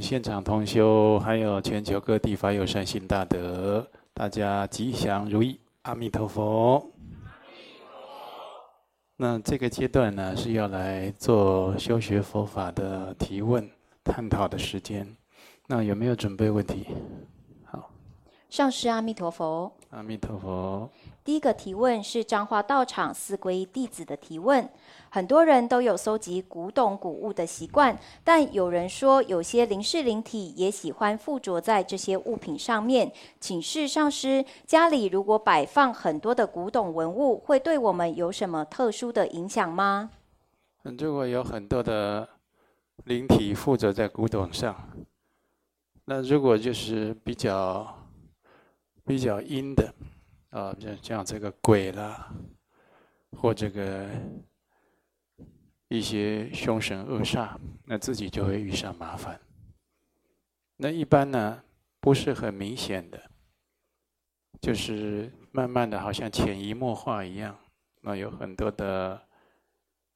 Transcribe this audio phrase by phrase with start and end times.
[0.00, 6.90] 们现场同修，还有全球各地法友善心大德，大家吉祥如意，阿弥陀佛。
[9.14, 13.70] 那这个阶段呢，是要来做修学佛法的提问、
[14.02, 15.06] 探讨的时间。
[15.66, 16.86] 那有没有准备问题？
[17.66, 17.90] 好，
[18.48, 19.70] 上师阿弥陀佛。
[19.90, 20.90] 阿弥陀佛。
[21.22, 24.66] 第一个提问是彰化道场四皈弟子的提问。
[25.12, 33.10] 很多人都有搜集古董古物的习惯，但有人说有些灵视灵体也喜欢附着在这些物品上面。
[33.40, 40.10] 请示上师，家里如果摆放很多的古董文物，会对我们有什么特殊的影响吗？
[40.84, 42.28] 如果有很多的
[43.06, 44.76] 灵体附着在古董上，
[46.04, 47.84] 那如果就是比较
[49.04, 49.92] 比较阴的
[50.50, 52.32] 啊，像像这个鬼啦，
[53.36, 54.06] 或这个。
[55.90, 59.40] 一些凶神恶煞，那自己就会遇上麻烦。
[60.76, 61.64] 那一般呢，
[61.98, 63.20] 不是很明显的，
[64.60, 67.58] 就是慢慢的，好像潜移默化一样。
[68.02, 69.20] 那有很多的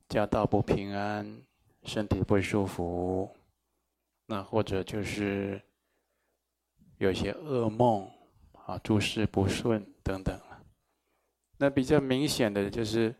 [0.08, 1.42] 家道不平安，
[1.82, 3.28] 身体不舒服，
[4.26, 5.60] 那或者就是
[6.98, 8.08] 有些噩梦
[8.64, 10.40] 啊，诸事不顺等等。
[11.58, 13.12] 那比较明显的就是。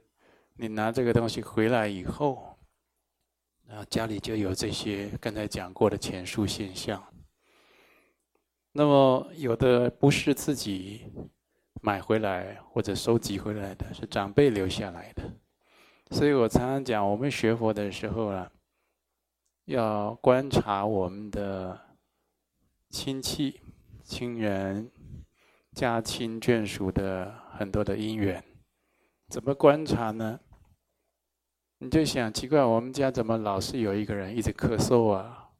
[0.57, 2.57] 你拿这个东西回来以后，
[3.67, 7.03] 然后，家里就有这些刚才讲过的前述现象。
[8.73, 11.13] 那么有的不是自己
[11.83, 15.23] 买回来或者收集回来的，是长辈留下来的。
[16.11, 18.51] 所以我常常讲，我们学佛的时候啊，
[19.65, 21.81] 要观察我们的
[22.91, 23.61] 亲戚、
[24.05, 24.89] 亲人、
[25.73, 28.45] 家亲眷属的很多的因缘。
[29.29, 30.39] 怎么观察呢？
[31.84, 35.50] 你就想奇怪，我们家怎么老是有一个人一直咳嗽啊？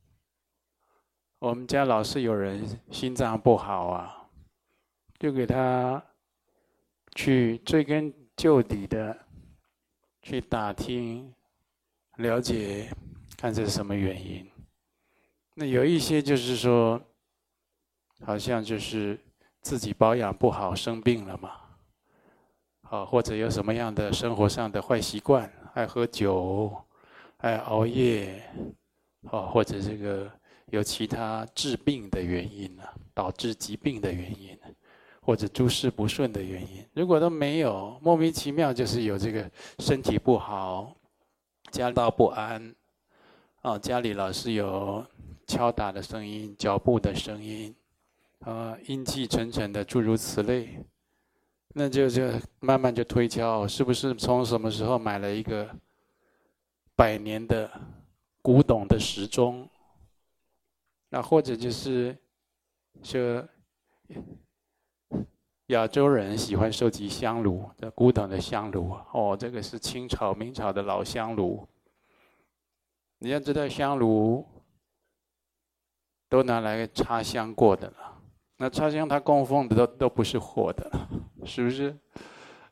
[1.39, 4.27] 我们家老是有人心脏不好啊？
[5.19, 6.03] 就给他
[7.15, 9.15] 去追根究底的
[10.23, 11.31] 去打听、
[12.17, 12.91] 了解，
[13.37, 14.51] 看这是什么原因。
[15.55, 16.99] 那有一些就是说，
[18.25, 19.21] 好像就是
[19.61, 21.51] 自己保养不好，生病了嘛。
[22.81, 26.73] 好，或者有什么样的生活上的坏习惯，爱喝酒，
[27.39, 28.43] 爱熬夜，
[29.31, 30.31] 啊，或者这个
[30.67, 34.57] 有其他致病的原因呢，导致疾病的原因，
[35.21, 40.95] 或者诸事不顺的原因，如果都没有，莫名其妙就是有这个身体不好，
[41.73, 42.73] 家道不安，
[43.63, 45.05] 啊，家里老是有
[45.49, 47.75] 敲打的声音、脚步的声音，
[48.41, 50.79] 啊，阴气沉沉的，诸如此类。
[51.77, 52.23] 那就就
[52.61, 55.69] 慢慢就推敲，是不是从什么时候买了一个
[56.95, 57.69] 百年的
[58.41, 59.69] 古董的时钟？
[61.09, 62.17] 那或者就是
[63.03, 63.45] 说
[65.67, 71.67] 亚洲人喜欢收集香炉的古董的香炉哦，这个是清朝明朝的老香炉。
[73.19, 74.47] 你要知道香炉
[76.29, 78.23] 都拿来插香过的了，
[78.59, 81.09] 那插香它供奉的都都不是活的了。
[81.45, 81.97] 是不是？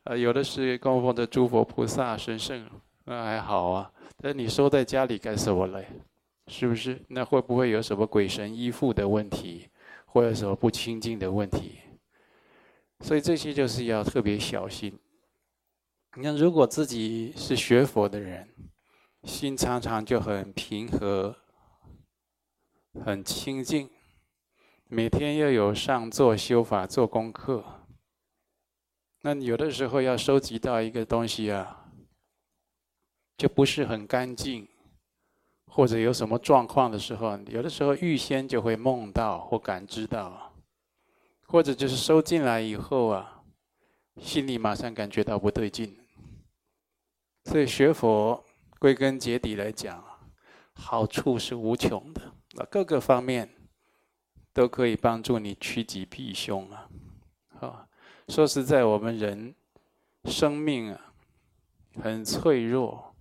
[0.05, 2.69] 呃，有的是供奉的诸佛菩萨神圣，
[3.05, 3.93] 那还好啊。
[4.17, 5.87] 但你收在家里干什么嘞？
[6.49, 7.01] 是不是？
[7.09, 9.69] 那会不会有什么鬼神依附的问题，
[10.07, 11.79] 或者什么不清净的问题？
[13.01, 14.99] 所以这些就是要特别小心。
[16.17, 18.49] 你看，如果自己是学佛的人，
[19.23, 21.35] 心常常就很平和、
[23.05, 23.89] 很清净，
[24.89, 27.65] 每天要有上座修法做功课。
[29.23, 31.87] 那有的时候要收集到一个东西啊，
[33.37, 34.67] 就不是很干净，
[35.67, 40.53] 或者有什么状况的时候，有的时候预先就会梦到或感知到，
[41.47, 43.45] 或者就是收进来以后啊，
[44.21, 45.97] 心里马上感觉到不对劲。
[47.45, 48.45] 所以学佛
[48.81, 50.05] 归根结底来讲，
[50.75, 52.33] 好处是无穷的，
[52.69, 53.49] 各个方面
[54.53, 56.89] 都可以帮助你趋吉避凶啊，
[58.29, 59.55] 说实在，我们人
[60.25, 61.13] 生命啊，
[62.03, 63.15] 很脆弱，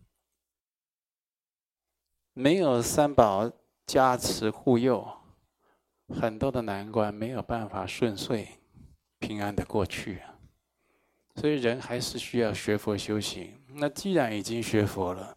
[2.33, 3.51] 没有三宝
[3.85, 5.05] 加持护佑，
[6.07, 8.47] 很多的难关没有办法顺遂、
[9.19, 10.21] 平安的过去。
[11.35, 13.59] 所以人还是需要学佛修行。
[13.73, 15.35] 那既然已经学佛了，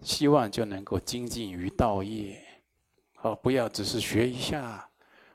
[0.00, 2.42] 希望就能够精进于道业，
[3.20, 4.88] 哦，不要只是学一下，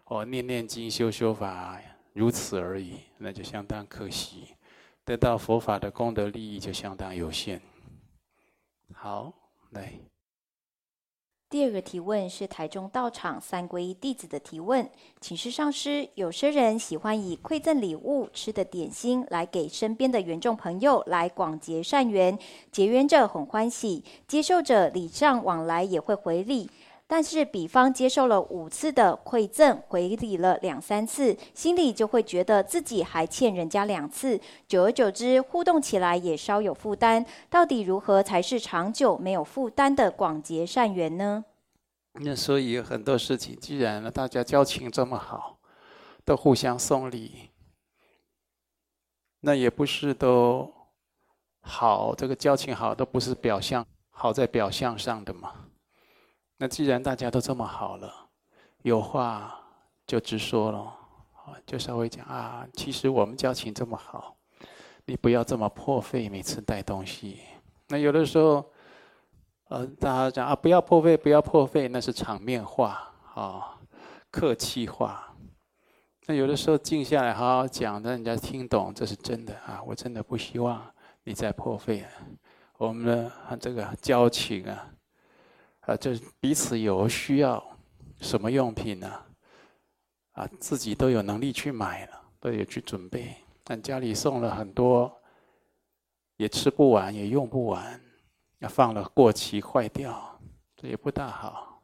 [0.06, 1.80] 哦，念念经、修修法。
[2.16, 4.56] 如此而已，那就相当可惜，
[5.04, 7.62] 得到佛法的功德利益就相当有限。
[8.94, 9.34] 好，
[9.72, 9.92] 来。
[11.50, 14.90] 第二个提问是台中道场三皈依弟子的提问，
[15.20, 22.38] 请示上师：有些人喜欢以馈赠礼物、吃的点心来给身边的缘众朋友，来广结善缘，
[22.72, 26.70] 结缘者很欢喜，接受者礼尚往来也会回礼。
[27.07, 37.24] 但是，比方接受了五次的馈赠，回礼了两三次，心里就会觉得自己还欠人家两次，久而久之，互动起来也稍有负担。
[37.48, 41.46] 到底如何才是长久没有负担的广结善缘呢？
[42.13, 45.60] 那所以很多事情，既然大家交情这么好，
[46.24, 47.52] 都互相送礼，
[49.42, 50.74] 那也不是都
[51.62, 55.65] 好，这个交情好都不是表象，好在表象上的嘛。
[56.57, 58.12] 那既然大家都这么好了，
[58.84, 59.60] 有话
[60.07, 60.94] 就直说了，
[61.66, 62.66] 就稍微讲啊。
[62.74, 64.38] 其实我们交情这么好，
[65.06, 67.42] 你不要这么破费，每次带东西。
[67.90, 68.66] 那有的时候，
[69.68, 73.78] 呃，大家讲啊，不要破费，不要破费，那是场面话啊，
[74.31, 75.36] 客气话。
[76.28, 79.84] 那有的时候静下来好好讲，让人家听懂，这是真的啊。
[79.86, 80.81] 我真的不希望
[81.25, 82.06] 你再破费。
[82.78, 84.92] 我们的这个交情啊。
[85.86, 87.64] 啊，这彼此有需要，
[88.20, 89.12] 什么用品呢？
[90.34, 93.36] 啊，自己都有能力去买了，都有去准备。
[93.64, 95.12] 但家里送了很多，
[96.38, 98.00] 也吃不完，也用不完，
[98.60, 100.40] 要放了过期坏掉，
[100.76, 101.82] 这也不大好。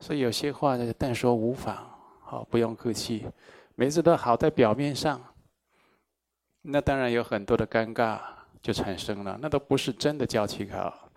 [0.00, 1.76] 所以有些话呢，但说无妨，
[2.22, 3.26] 好，不用客气。
[3.74, 5.20] 每次都好在表面上，
[6.60, 8.20] 那当然有很多的尴尬
[8.62, 11.09] 就产生了，那都不是真的交情好。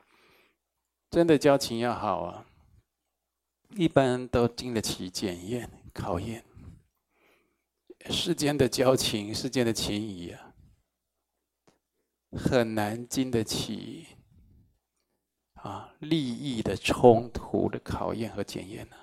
[1.13, 2.43] 真的交情要好啊，
[3.75, 6.43] 一般都经得起检验考验。
[8.09, 10.55] 世间的交情，世间的情谊啊，
[12.31, 14.07] 很难经得起
[15.53, 18.95] 啊利益的冲突的考验和检验呢。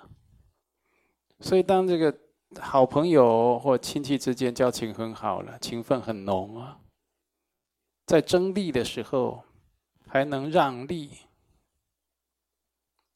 [1.39, 2.13] 所以，当这个
[2.59, 6.81] 好朋友或亲戚之间交情很好了，情分很浓啊，
[8.05, 9.45] 在争利的时候
[10.09, 11.11] 还能让利。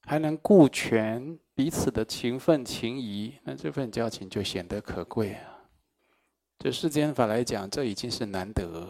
[0.06, 5.42] 还能顾全彼此的情分情谊，那这份交情就显得可贵啊！
[6.60, 8.88] 这世间法来讲，这已经是难得。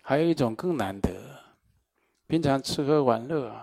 [0.00, 1.10] 还有一种更难得，
[2.26, 3.54] 平常吃喝玩乐，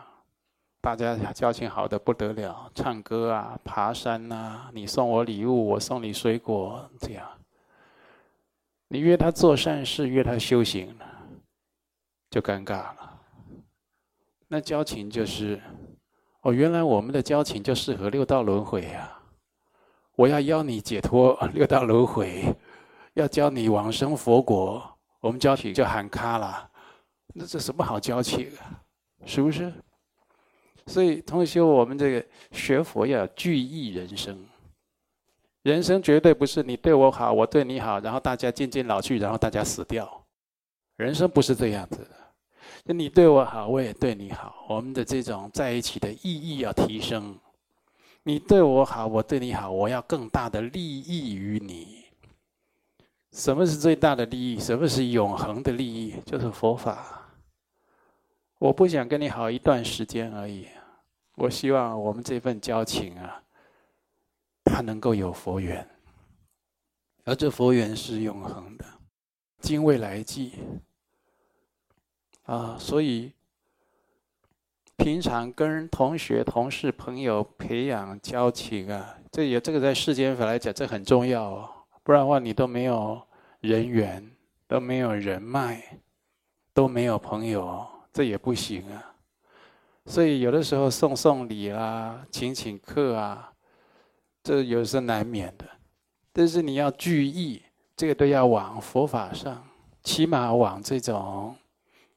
[0.80, 7.28] 大家交情好的不得了，唱歌啊，爬山啊，你送我礼物，我送你水果，这样。
[8.88, 10.96] 你约他做善事，约他修行，
[12.30, 13.20] 就尴尬了。
[14.48, 15.60] 那交情就是。
[16.41, 19.12] 哦，原来我们的交情就适合六道轮回呀！
[20.15, 22.44] 我要邀你解脱六道轮回，
[23.13, 24.81] 要教你往生佛国，
[25.19, 26.69] 我们交情就喊卡了。
[27.33, 28.80] 那这什么好交情啊？
[29.25, 29.71] 是不是？
[30.88, 34.45] 所以同学，我们这个学佛要聚义人生。
[35.63, 40.25] 人生绝对不是你对我好，我对你好，然后大家渐渐老去，然后大家死掉。
[40.95, 42.19] 人生不是这样子的。
[42.94, 44.65] 你对我好，我也对你好。
[44.68, 47.38] 我们的这种在一起的意义要提升。
[48.24, 52.05] 你对我好，我对你好，我要更大的利益于你。
[53.31, 54.60] 什么是最大的利益？
[54.60, 56.15] 什么是永恒的利益？
[56.25, 57.29] 就是佛法。
[58.58, 60.67] 我不想跟你好一段时间而已。
[61.36, 63.41] 我希望我们这份交情啊，
[64.65, 65.88] 它能够有佛缘，
[67.24, 68.86] 而这佛缘是永恒的，
[69.62, 70.53] 经未来际。
[72.50, 73.32] 啊，所以
[74.98, 81.70] 平常跟同学、同事、朋友培养交情啊，这也这个在世间法来讲，这很重要哦。
[82.01, 83.22] 不然的话，你都没有
[83.60, 84.32] 人缘，
[84.68, 85.79] 都没有人脉，
[86.74, 89.13] 都没有朋友，这也不行啊。
[90.08, 93.53] 所以有的时候送送礼啊，请请客啊，
[94.41, 95.65] 这有时难免的。
[96.34, 97.62] 但是你要具义，
[97.96, 99.63] 这个都要往佛法上，
[100.01, 101.56] 起码往这种。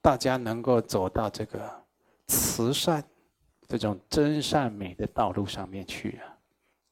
[0.03, 1.71] 大家能够走到这个
[2.27, 3.03] 慈善
[3.69, 6.37] 这种真善美的道路上面去啊！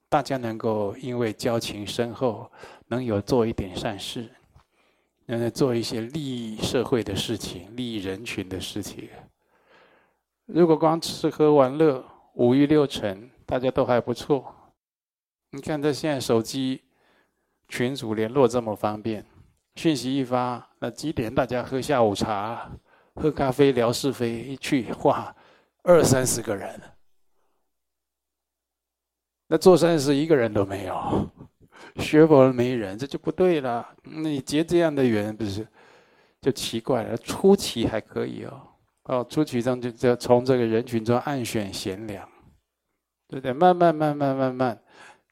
[0.09, 2.50] 大家能够因为交情深厚，
[2.87, 4.31] 能有做一点善事，
[5.26, 9.09] 能做一些利益社会的事情、利益人群的事情。
[10.47, 14.55] 如果光吃喝玩乐、五欲六尘，大家都还不错。
[15.50, 16.83] 你看，这现在手机
[17.69, 19.26] 群组联络这么方便，
[19.75, 22.71] 讯息一发，那几点大家喝下午茶？
[23.14, 25.35] 喝咖啡聊是非，一去哇，
[25.83, 26.81] 二三十个人，
[29.49, 31.29] 那做善事一个人都没有，
[31.97, 33.87] 学佛没人，这就不对了。
[34.05, 35.67] 你结这样的缘，不是
[36.40, 37.17] 就奇怪了？
[37.19, 38.62] 初期还可以哦，
[39.05, 42.26] 哦，初期中就就从这个人群中暗选贤良，
[43.29, 43.52] 对不对？
[43.52, 44.81] 慢慢慢慢慢慢，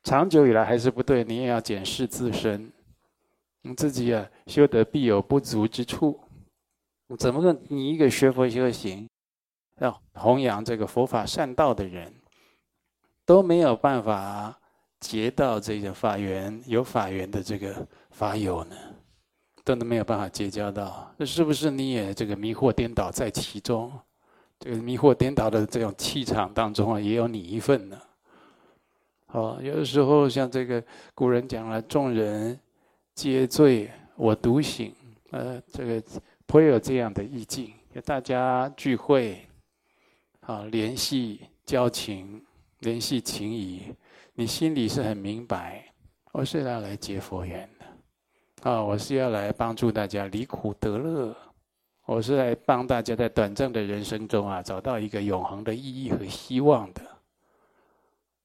[0.02, 2.72] 长久以来还是不对，你也要检视自身，
[3.62, 6.18] 你自己啊，修得必有不足之处。
[7.16, 7.58] 怎么个？
[7.68, 9.08] 你一个学佛修行，
[9.80, 12.12] 要弘扬这个佛法善道的人，
[13.24, 14.54] 都没有办法
[15.00, 18.76] 结到这个法缘，有法缘的这个法友呢，
[19.64, 21.10] 都没有办法结交到。
[21.16, 23.90] 那是不是你也这个迷惑颠倒在其中？
[24.58, 27.98] 这个迷惑颠倒的这种气场当中啊，也有你一份呢。
[29.28, 30.84] 好，有的时候像这个
[31.14, 32.60] 古人讲了，众人
[33.14, 34.94] 皆醉我独醒，
[35.30, 36.02] 呃，这个。
[36.52, 37.72] 会有这样的意境，
[38.04, 39.46] 大家聚会，
[40.40, 42.42] 啊，联系交情，
[42.80, 43.94] 联系情谊，
[44.32, 45.84] 你心里是很明白，
[46.32, 51.36] 我是要来结佛缘的，啊，我是要来帮助大家离苦得乐，
[52.06, 57.02] 我是来帮大家在短暂的人生中啊，找到一个永恒的意义和希望的，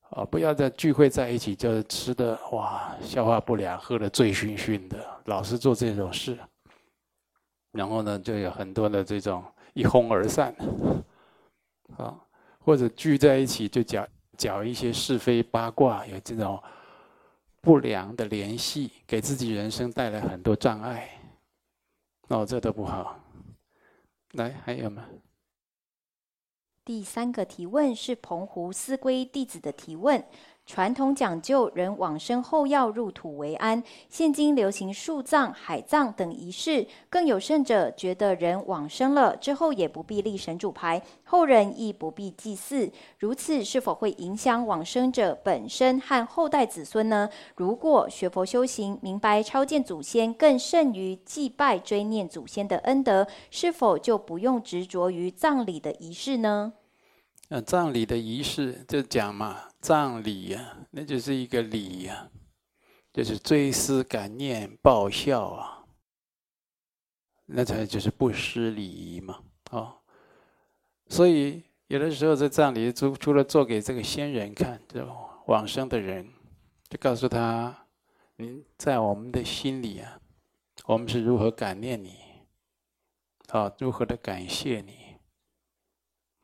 [0.09, 6.37] 啊，不要再聚会在一起就是吃的哇消化不良，喝的醉醺醺的，老是做这种事。
[7.73, 10.55] 然后呢，就有很多的这种一哄而散，
[11.97, 12.15] 啊，
[12.59, 16.61] 或者聚在一起就讲讲一些是非八卦，有这种
[17.59, 21.09] 不良的联系，给自己人生带来很多障碍，
[22.27, 23.19] 哦，这都不好。
[24.33, 25.05] 来，还有吗？
[26.85, 30.23] 第三个提问是澎湖思归弟子的提问。
[30.65, 42.89] 传统讲究人往生后要入土为安，现今流行树葬、海葬等仪式，更有甚者觉得人往生了之后也不必立神主牌，后人亦不必祭祀，
[43.19, 47.29] 如此是否会影响往生者本身和后代子孙呢？
[47.55, 56.73] 如果学佛修行，明白超荐祖先更胜于祭拜追念祖先的恩德，是否就不用执着于葬礼的仪式呢？
[57.55, 62.27] 那葬礼的仪式就讲嘛，葬礼呀，那就是一个礼呀，
[63.13, 65.85] 就是追思感念报效啊，
[67.45, 69.99] 那才就是不失礼仪嘛，哦，
[71.09, 75.07] 所以有的时候在葬礼除除了做给这个先人看，就
[75.45, 76.27] 往生的人，
[76.89, 77.85] 就告诉他，
[78.37, 80.19] 您在我们的心里啊，
[80.87, 82.17] 我们是如何感念你，
[83.49, 85.17] 啊，如何的感谢你，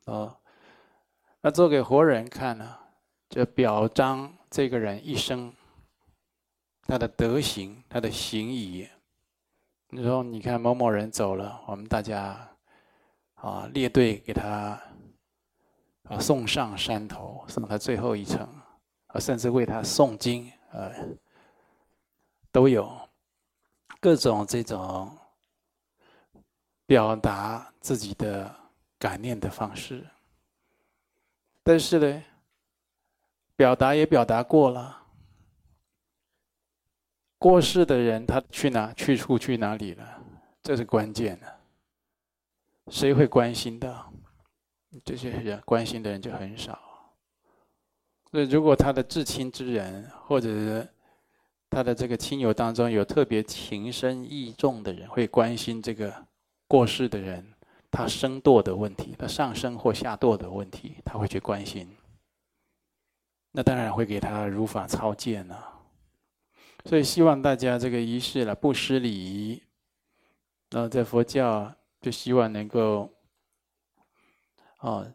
[0.06, 0.36] 啊。
[1.42, 2.78] 那做给活人看呢，
[3.30, 5.54] 就表彰这个人一生
[6.84, 8.88] 他的德行、他的行仪。
[9.92, 12.48] 你说，你看某某人走了，我们大家
[13.36, 14.80] 啊列队给他
[16.04, 18.46] 啊送上山头，送他最后一程，
[19.08, 20.94] 啊甚至为他诵经，呃，
[22.52, 22.92] 都有
[24.02, 25.18] 各种这种
[26.86, 28.54] 表达自己的
[29.00, 30.06] 感念的方式。
[31.70, 32.24] 但是呢，
[33.56, 35.04] 表达也表达过了。
[37.38, 38.92] 过世的人他去哪？
[38.96, 40.24] 去处去哪里了？
[40.64, 41.60] 这是关键的。
[42.88, 44.04] 谁会关心的？
[45.06, 46.80] 这些人关心的人就很少。
[48.32, 50.90] 所以，如果他的至亲之人，或者是
[51.70, 56.26] 他的这个亲友当中有特别情深意重的人，会关心这个
[56.68, 57.54] 过世的人。
[57.92, 61.90] 他升堕的问题，他上升或下堕的问题，他会去关心。
[63.52, 65.74] 那当然会给他如法操荐了。
[66.86, 69.62] 所以希望大家这个仪式了不失礼仪。
[70.70, 73.12] 然后在佛教就希望能够，
[74.82, 75.12] 哦，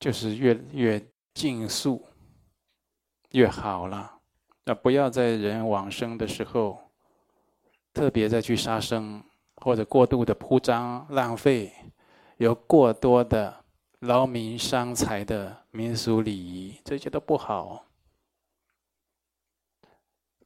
[0.00, 2.02] 就是越越尽速
[3.32, 4.18] 越好了。
[4.64, 6.80] 那不要在人往生的时候，
[7.92, 9.22] 特别再去杀生。
[9.62, 11.72] 或者过度的铺张浪费，
[12.38, 13.64] 有过多的
[14.00, 17.86] 劳民伤财的民俗礼仪，这些都不好。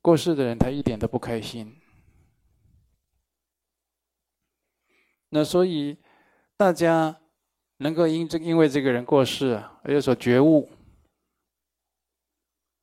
[0.02, 1.75] 过世的人他一点都不开心。
[5.30, 5.96] 那所以
[6.56, 7.16] 大家
[7.78, 10.68] 能够因这因为这个人过世，而有所觉悟。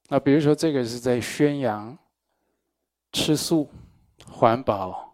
[0.10, 1.96] 那比如说这个是在宣扬
[3.12, 3.70] 吃素、
[4.26, 5.13] 环保。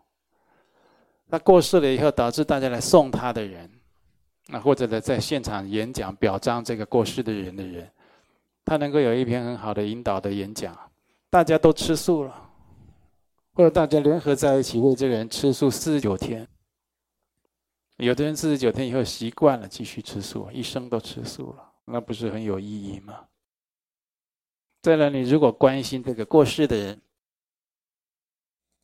[1.29, 3.69] 他过世了以后，导致大家来送他的人，
[4.48, 7.88] 那，或者呢，在现场演讲表彰这个过世的人的人，
[8.65, 10.75] 他能够有一篇很好的引导的演讲，
[11.29, 12.50] 大家都吃素了，
[13.53, 16.48] 或者大家联合在一起为这个人吃素四十九天。
[17.98, 23.25] 有的人四十九天以后习惯了继续吃素，一生都吃素了，那不是很有意义吗？
[24.81, 27.01] 再来，你如果关心这个过世的人，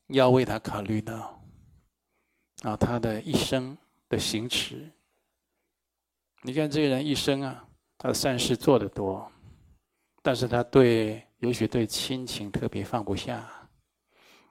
[0.10, 1.35] 要为他考虑到。
[2.64, 3.78] 啊，他的一生
[4.10, 4.90] 的行持，
[6.42, 9.30] 你看这个人一生啊，他的善事做得多，
[10.22, 13.48] 但是他对，也许对亲情特别放不下，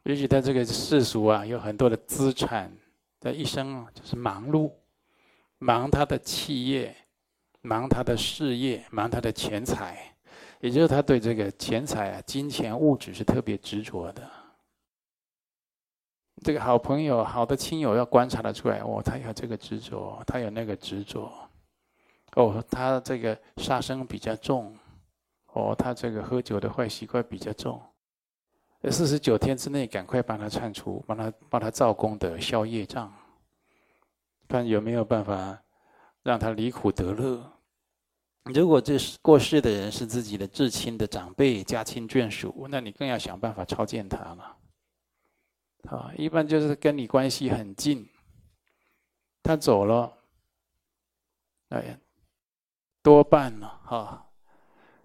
[0.05, 2.71] 也许他这个世俗啊，有很多的资产，
[3.19, 4.71] 他一生就是忙碌，
[5.59, 6.95] 忙他的企业，
[7.63, 10.15] 忙他的事业，忙他的钱财，
[10.61, 14.31] 也就是他对这个钱财啊、金钱物质是特别执着的。
[16.43, 21.33] 这个好朋友、好的亲友要观察得出来，哦，他有这个执着，他有那个执着，
[22.35, 24.77] 哦，他这个杀生比较重，
[25.53, 27.81] 哦，他这个喝酒的坏习惯比较重，
[28.91, 33.11] 四十九天之内赶快帮他忏除，帮他帮他造功德、消业障，
[34.49, 35.63] 看有没有办法
[36.23, 37.53] 让他离苦得乐。
[38.53, 44.57] 如果这是过世的人是自己的至亲的长辈、家亲眷属，那你更要想办法超荐他了。
[45.89, 48.09] 啊，一般就是跟你关系很近，
[49.43, 50.13] 他走了，
[51.69, 51.99] 哎，
[53.03, 54.27] 多半呢，哈，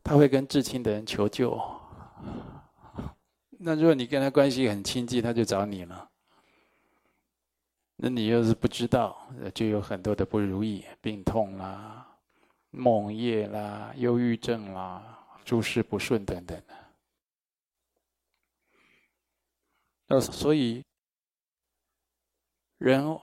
[0.03, 1.59] 他会跟至亲的人求救。
[3.61, 6.09] 那如果你跟他关系很亲近，他就找你了。
[7.97, 12.07] 那你又是不知道，就有很多的不如意、病痛啦、
[12.71, 15.03] 梦夜啦、忧郁症啦、
[15.43, 16.73] 诸事不顺等等的。
[20.09, 20.83] 呃，所以
[22.79, 23.17] 人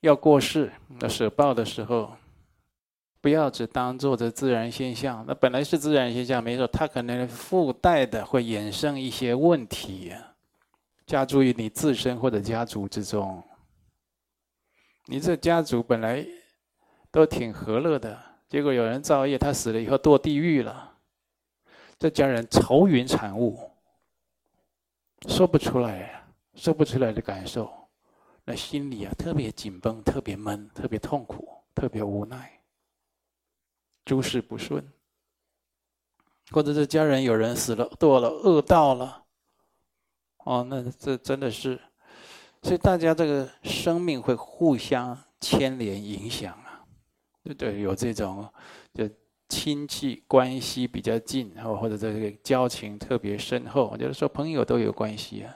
[0.00, 2.16] 要过世、要舍报的时候，
[3.20, 5.24] 不要只当做这自然现象。
[5.26, 10.12] 那本来是自然现象，没错，它可能附带的会衍生一些问题，
[11.06, 13.42] 加诸于你自身或者家族之中。
[15.06, 16.24] 你这家族本来
[17.10, 18.16] 都挺和乐的，
[18.48, 20.96] 结果有人造业，他死了以后堕地狱了，
[21.98, 23.68] 这家人愁云惨雾。
[25.28, 26.21] 说不出来，
[26.54, 27.70] 说不出来的感受，
[28.44, 32.60] 那心里啊特别紧绷，特别闷，特别痛苦，特别无奈，
[34.04, 34.86] 诸事不顺，
[36.50, 39.24] 或者是家人有人死了，堕了恶道了，
[40.44, 41.80] 哦，那这真的是，
[42.62, 46.84] 所以大家这个生命会互相牵连影响啊，
[47.44, 48.48] 对对，有这种
[48.94, 49.08] 就。
[49.48, 55.54] 亲戚关系比较近，或或者这个交情特别深厚，就是说朋友都有关系啊。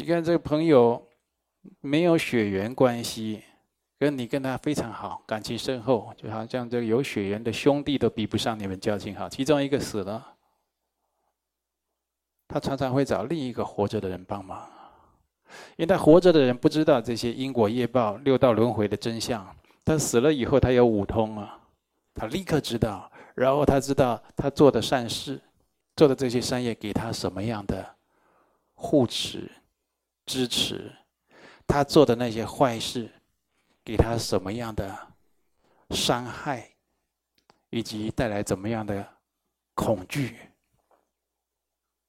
[0.00, 1.06] 你看这个朋友
[1.82, 3.42] 没有血缘关系，
[3.98, 9.28] 跟你跟他非常好，感情深厚，就好像这个有血缘的兄弟都比不上你们交情好。
[9.28, 10.26] 其中一个死了，
[12.48, 14.66] 他常常会找另一个活着的人帮忙，
[15.76, 19.46] 因为他活着的人不知道这些因果业报、六道轮回的真相，
[19.84, 21.58] 他死了以后他有五通啊。
[22.14, 25.38] 他立刻知道，然后他知道他做的善事，
[25.94, 27.86] 做的这些善业给他什么样的
[28.74, 29.50] 护持、
[30.30, 30.76] 支持；
[31.66, 33.10] 他做的那些坏事，
[33.84, 34.96] 给他什么样的
[35.90, 36.70] 伤害，
[37.70, 39.04] 以及带来怎么样的
[39.74, 40.36] 恐惧。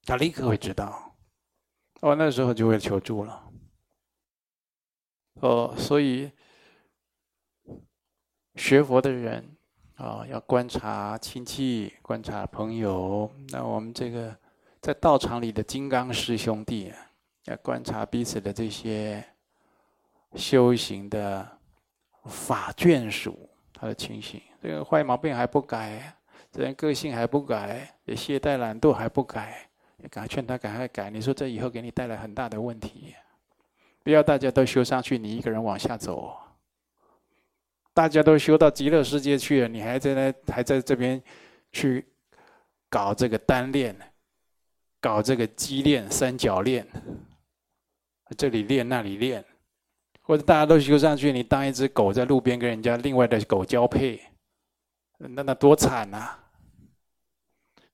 [0.04, 1.16] 他立刻会知道，
[2.02, 3.52] 哦，那时候就会求助了。
[5.42, 6.32] 哦，所以
[8.56, 9.58] 学佛的人。
[9.96, 13.32] 啊，要观察亲戚，观察朋友。
[13.50, 14.36] 那我们这个
[14.82, 16.92] 在道场里的金刚师兄弟，
[17.46, 19.24] 要观察彼此的这些
[20.36, 21.48] 修行的
[22.26, 24.42] 法眷属，他的情形。
[24.62, 26.16] 这个坏毛病还不改，
[26.52, 31.10] 这人个性还不改，也懈怠懒惰还不改，你赶快劝他赶快改。
[31.10, 33.16] 你说这以后给你带来很大的问题，
[34.04, 36.38] 不要大家都修上去，你一个人往下走。
[37.94, 41.22] 大家都修到极乐世界去了，你还在那，还在这边
[41.74, 42.06] 去
[42.90, 43.94] 搞这个单恋，
[45.02, 46.88] 搞这个鸡练、三角恋，
[48.38, 49.44] 这里练那里练，
[50.22, 54.20] 或者大家都修上去，你当一只狗在路边跟人家另外的狗交配，
[55.18, 56.40] 那那多惨啊！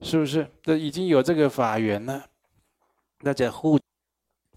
[0.02, 0.48] 是不是？
[0.62, 2.24] 这已经有这个法缘了，
[3.24, 3.80] 大家互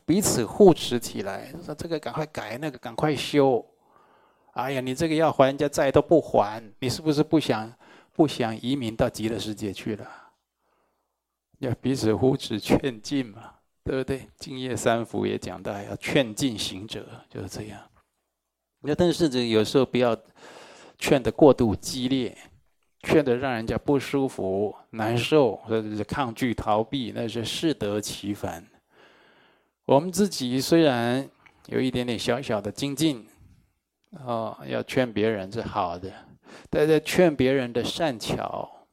[0.05, 3.65] 彼此护持起来，说这个赶快改，那个赶快修。
[4.53, 7.73] 哎呀，你这个要还人家债都不还，你是不是不想
[8.13, 10.07] 不想移民到极乐世界去了？
[11.61, 13.55] 要彼此互持劝进嘛，
[13.91, 14.25] 对不对？
[14.39, 17.81] 净业三福也讲到要劝进行者，就是这样。
[18.83, 20.17] 那但是这有时候不要
[20.97, 22.39] 劝得过度激烈，
[23.03, 28.65] 劝得让人家不舒服、难受，或者是抗拒、逃避，那是适得其反。
[29.87, 31.29] 我们自己虽然
[31.67, 33.27] 有一点点小小的精进。
[34.25, 36.13] 哦，要劝别人是好的，
[36.69, 38.87] 但是劝别人的善巧，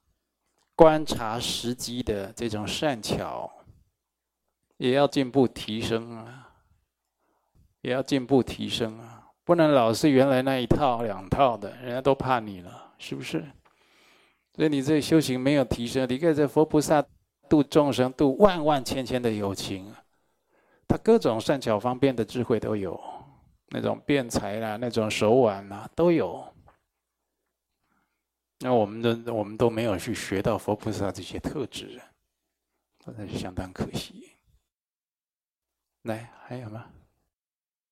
[0.76, 3.52] 观察时机的这种善巧，
[4.78, 6.54] 也要进步提升啊，
[7.82, 13.44] 也要进步提升啊，不能老是原来那一套两套的，人家都怕你了，是不是？
[14.54, 17.04] 所以你这修行没有提升，你看这佛菩萨
[17.48, 19.94] 度众生，度万万千千的有情，
[20.88, 23.00] 他各种善巧方便的智慧都有，
[23.70, 26.44] 那种辩才啦，那种手腕啦都有。
[28.60, 32.02] 那我们的我们都没有去学到佛菩萨这些特质，
[33.06, 34.37] 那是相当可惜。
[36.08, 36.86] 来，还有吗？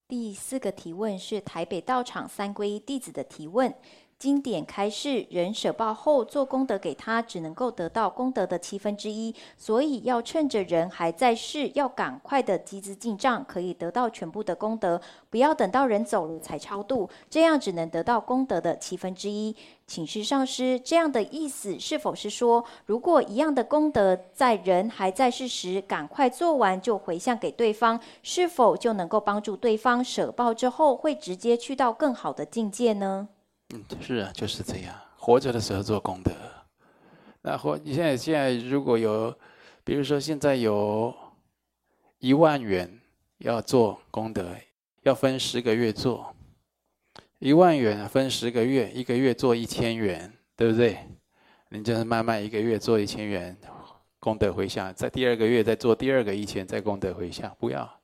[0.08, 3.76] 第四个提问是台北道场三皈依弟子的提问。
[4.18, 15.00] 经典开示，人舍报后做功德给他，只能够得到功德的七分之一，所以要趁着人还在世，要赶快的积资进账，可以得到全部的功德，
[15.30, 19.56] 不要等到人走了才超度，这样只能得到功德的七分之一。
[19.86, 33.28] 请示上师，这样的意思是否是说，如果一样的功德在人还在世时赶快做完就回向给对方，是否就能够帮助对方舍报之后会直接去到更好的境界呢？
[34.02, 34.96] 是啊，就是这样。
[35.18, 36.32] 活着的时候做功德，
[37.42, 39.36] 那活你现在现在如果有，
[39.84, 41.14] 比如说现在有
[42.20, 43.02] 一万元
[43.40, 44.56] 要做功德，
[45.02, 46.36] 要分十个月做，
[47.40, 50.98] 一万元分十个月，一个月做一千元，对不对？
[51.70, 53.58] 你就是慢慢一个月做一千元
[54.20, 58.00] 功德回向，在第二个月再做第二个一千，再功德回向，不要。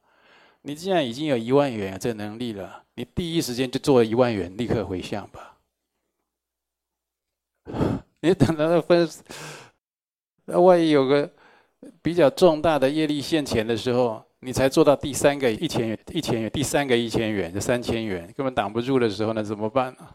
[0.64, 5.51] 你既然已经有一万元这能力了，你第一时间就做一万元，立刻回向吧。
[8.22, 9.10] 你等到那分，
[10.46, 11.30] 那万一有个
[12.02, 20.08] 比较重大的业力现前的时候，你才做到第三个一千元，一千元，第三个一千元，就三千元，根本挡不住的时候，那怎么办呢？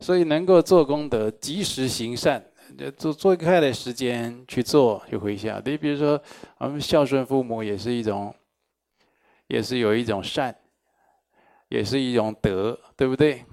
[0.00, 2.44] 所以能够做功德，及时行善，
[2.78, 5.60] 就做最快的时间去做，去回向。
[5.64, 6.20] 你比如说，
[6.58, 8.34] 我们孝顺父母也是一种。
[9.46, 10.56] 也是有一种善，
[11.68, 13.44] 也是一种德，对不对？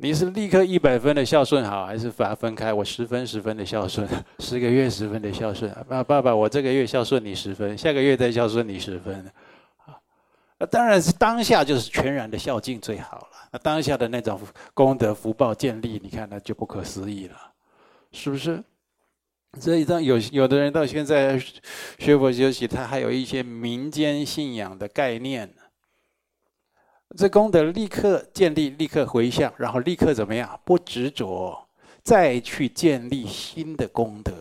[0.00, 2.72] 你是立刻一百分的孝顺好，还是把它分开？
[2.72, 4.08] 我十分十分的孝顺，
[4.38, 5.68] 十个月十分的孝顺。
[5.88, 9.28] 爸爸爸，我这个月孝顺你十分，下个月再孝顺你十分。
[9.86, 9.98] 啊，
[10.56, 13.26] 那当然是当下就是全然的孝敬最好了。
[13.50, 14.40] 那当下的那种
[14.72, 17.36] 功德福报建立，你看那就不可思议了，
[18.12, 18.62] 是不是？
[19.58, 21.36] 所以，当有有的人到现在
[21.98, 25.52] 学佛修习，他还有一些民间信仰的概念。
[27.16, 30.60] 这功德立刻建立，立刻回向，然后立刻怎么样？
[30.64, 31.66] 不执着，
[32.02, 34.32] 再去建立新的功德。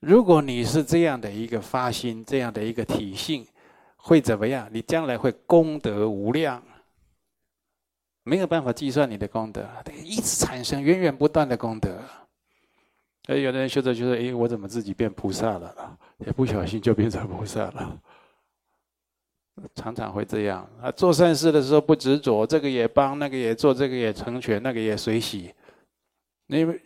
[0.00, 3.46] 如果你是这样的一个发心，这样的一个体性，
[3.96, 4.68] 会怎么样？
[4.72, 6.62] 你将来会功德无量，
[8.22, 9.68] 没有办法计算你的功德，
[10.02, 12.00] 一直产生源源不断的功德。
[13.26, 15.98] 哎，有的人修着修着，哎，我怎么自己变菩萨了？
[16.18, 18.00] 也不小心就变成菩萨了。
[19.74, 20.90] 常常会这样啊！
[20.90, 25.54] 做善事的时候不执着，这个也帮，那个也做，这个也成全，那个也随喜。
[26.46, 26.82] 因为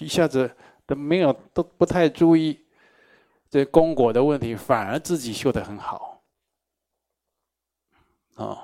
[0.00, 0.50] 一下子
[0.86, 2.58] 都没有，都不太注意
[3.50, 6.22] 这功果的问题，反而自己修得很好。
[8.36, 8.58] 哦，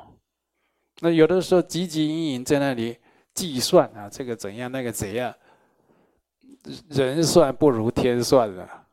[1.00, 2.98] 那有的时候汲汲营营在那里
[3.35, 5.35] 计算啊，这个怎样，那个怎样。
[6.90, 8.87] 人算不如天算了。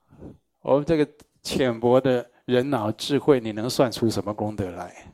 [0.61, 1.07] 我们这个
[1.43, 5.13] 浅薄的人脑智慧，你能算出什么功德来？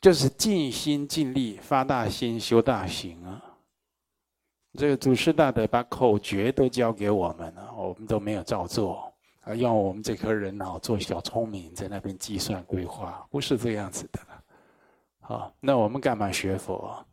[0.00, 3.44] 就是尽心尽力发大心修大行啊！
[4.78, 14.20] 这个祖师大德把口诀都教给我们了，我们都没有照做，啊，用我们这颗人脑做小聪明，在那边计算规划，不是这样子的。
[15.20, 17.04] 好，那我们干嘛学佛？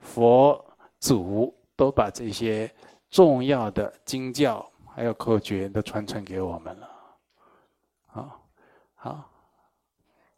[0.00, 0.64] 佛
[0.98, 2.68] 祖都把这些。
[3.12, 6.88] 重要的经教还有口诀都传承给我们了，
[8.06, 8.40] 好，
[8.94, 9.30] 好。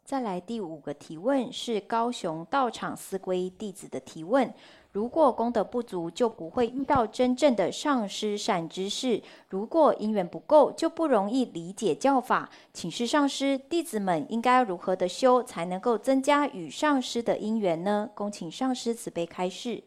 [0.05, 4.53] 再来第五个提问是高雄道场思归弟子的提问：
[4.91, 12.47] 如果功德不足，就不会遇到真正的上师善知识；如果因缘不够，就不容易理解教法。
[12.71, 18.07] 请示上师，弟子们应该如何的修，才能够增加与上师的因缘呢？
[18.13, 19.83] 恭请上师慈悲开示。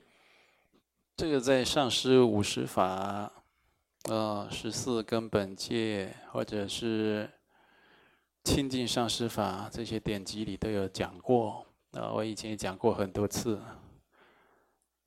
[1.16, 3.30] 这个在上师五十法，
[4.08, 7.30] 呃，十四根本戒，或者是
[8.48, 11.66] 清净上师法这些典籍里都有讲过。
[11.92, 13.60] 啊，我以前也讲过很多次。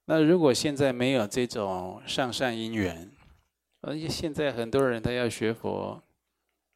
[0.06, 3.12] 那如果现在没有这种上善因缘，
[3.82, 6.02] 而且现在很多人他要学佛，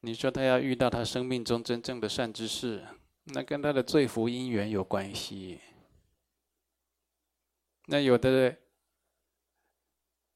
[0.02, 2.84] 你说他要遇到他生命中真正的善知识，
[3.26, 5.60] 那跟他的罪福因缘有关系。
[7.86, 8.58] 那有的人。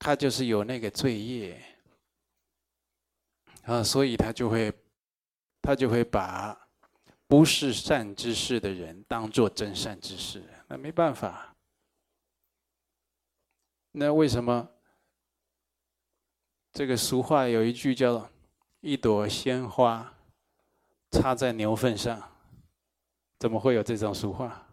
[0.01, 1.61] 他就是有那个罪业
[3.63, 4.73] 啊，所以他就会，
[5.69, 6.67] 他就会把
[7.27, 11.55] 不是善之事的人当做真善之事，那没办法。
[13.91, 14.67] 那为什么
[16.71, 18.27] 这个俗话有一句叫
[18.81, 20.11] “一朵鲜花
[21.11, 22.19] 插在牛粪上”？
[23.37, 24.67] 怎么会有这种俗话？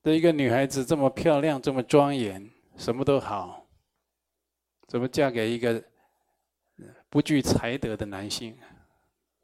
[0.00, 3.66] 这一个女孩子这么漂亮，这么庄严，什么都好，
[4.86, 5.82] 怎么嫁给一个
[7.10, 8.56] 不具才德的男性？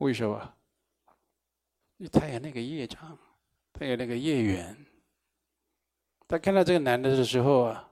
[0.02, 0.54] 为什么？
[2.10, 3.16] 他有那个业障，
[3.72, 4.76] 他有那个业缘。
[6.26, 7.88] 他看到这个男的的时候啊。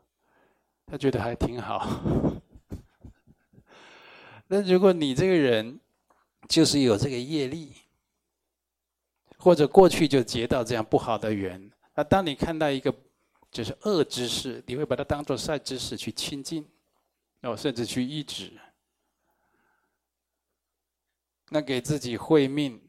[0.87, 1.89] 他觉得还挺好。
[4.49, 5.79] 那如果你这个人
[6.49, 7.73] 就是有这个业力，
[9.39, 12.93] 或者过去就结到这样不好的缘，那当你看到一个
[13.53, 16.69] 就是恶知识，你会把它当做善知识去亲近，
[17.43, 18.51] 哦，甚至去依止，
[21.51, 22.89] 那给自己慧命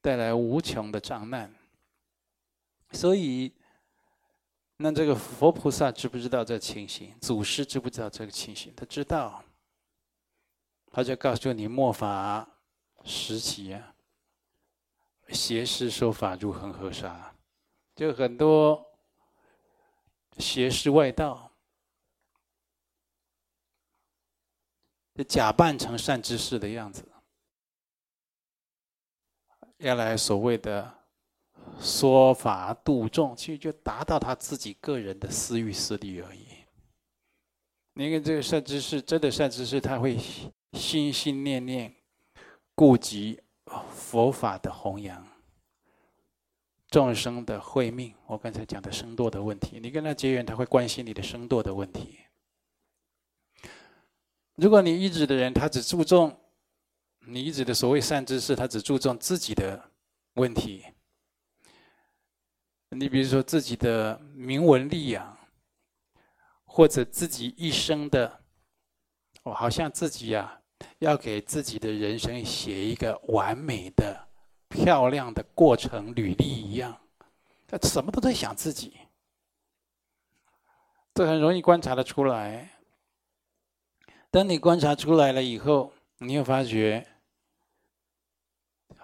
[0.00, 1.54] 带来无穷的障难。
[2.90, 3.54] 所以。
[4.82, 7.14] 那这个佛菩萨知不知道这情形？
[7.20, 8.72] 祖师知不知道这个情形？
[8.74, 9.44] 他知道，
[10.90, 12.48] 他就告诉你末法
[13.04, 13.94] 时期啊，
[15.28, 17.30] 邪师说法如恒河沙，
[17.94, 18.82] 就很多
[20.38, 21.52] 邪师外道，
[25.14, 27.06] 就假扮成善知识的样子，
[29.80, 30.98] 要来所谓的。
[31.78, 36.40] 说法度众，其实就达到他自己个人的私欲私利而已。
[37.94, 40.18] 你看这个善知识，真的善知识，他会
[40.72, 41.94] 心心念念
[42.74, 43.40] 顾及
[43.94, 45.26] 佛法的弘扬、
[46.88, 48.12] 众生的慧命。
[48.26, 52.18] 我刚才讲的生堕的问题，你跟他结缘，他会关心你的生堕的问题。
[54.56, 56.36] 如果你依止的人，他只注重
[57.32, 59.90] 你依止的所谓善知识，他只注重自己的
[60.34, 60.84] 问题。
[62.88, 65.38] 你比如说自己的名闻利养，
[66.64, 68.42] 或者自己一生的，
[69.44, 70.60] 我好像自己呀，
[70.98, 74.28] 要给自己的人生写一个完美的、
[74.68, 77.00] 漂亮的过程履历一样，
[77.68, 78.98] 他什么都在想自己，
[81.14, 82.70] 这很容易观察的出来。
[84.32, 87.06] 当你观察出来了以后，你又发觉，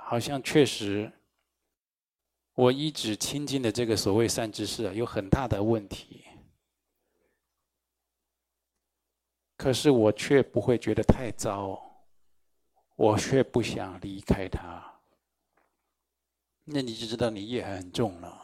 [0.08, 1.12] 好像确实。
[2.54, 6.24] 我一直亲近的这个所谓善知识啊，有很大的问题，
[9.58, 11.78] 可是我却不会觉得太糟，
[12.94, 14.82] 我却不想离开他。
[16.64, 18.40] 那你就知道你业很重了，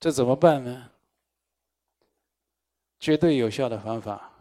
[0.00, 0.90] 这怎么办呢？
[2.98, 4.32] 绝对有效的方法，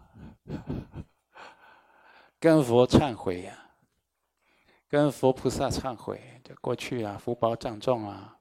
[2.40, 3.59] 跟佛忏悔呀。
[4.90, 8.36] 跟佛菩萨忏悔，就过去啊，福报障重啊，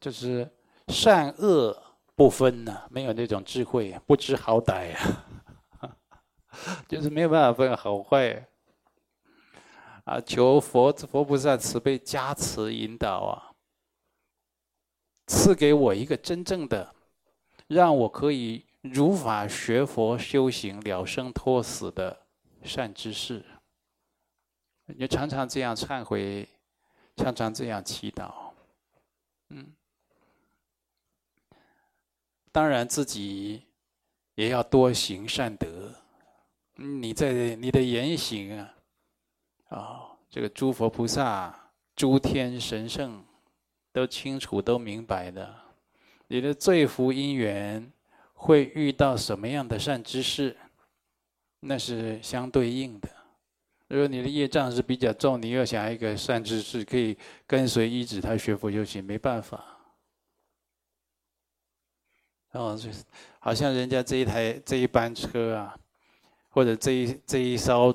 [0.00, 0.50] 就是
[0.88, 1.80] 善恶
[2.16, 5.24] 不分呐、没有那种智慧，不知好歹呀、
[6.88, 8.44] 就是没有办法分好坏
[10.02, 10.20] 啊。
[10.20, 13.54] 求佛佛菩萨慈悲加持引导啊，
[15.28, 16.92] 赐给我一个真正的，
[17.68, 22.26] 让我可以如法学佛修行了生脱死的
[22.64, 23.44] 善知识。
[24.96, 26.48] 你常常这样忏悔，
[27.16, 28.32] 常常这样祈祷，
[29.50, 29.72] 嗯，
[32.50, 33.62] 当然自己
[34.34, 35.94] 也要多行善德。
[36.74, 38.74] 你在你的言行啊，
[39.68, 41.54] 啊，这个诸佛菩萨、
[41.94, 43.22] 诸天神圣
[43.92, 45.54] 都清楚、都明白的。
[46.28, 47.92] 你的罪福因缘
[48.32, 50.56] 会遇到什么样的善知识，
[51.60, 53.17] 那是相对应的。
[53.88, 59.64] 如果你的业障是比较重，你又想一个善知识可以跟随依止他学佛修行，没办法。
[62.52, 63.02] 哦，就是
[63.38, 65.78] 好像人家这一台这一班车啊，
[66.50, 67.94] 或者这一这一艘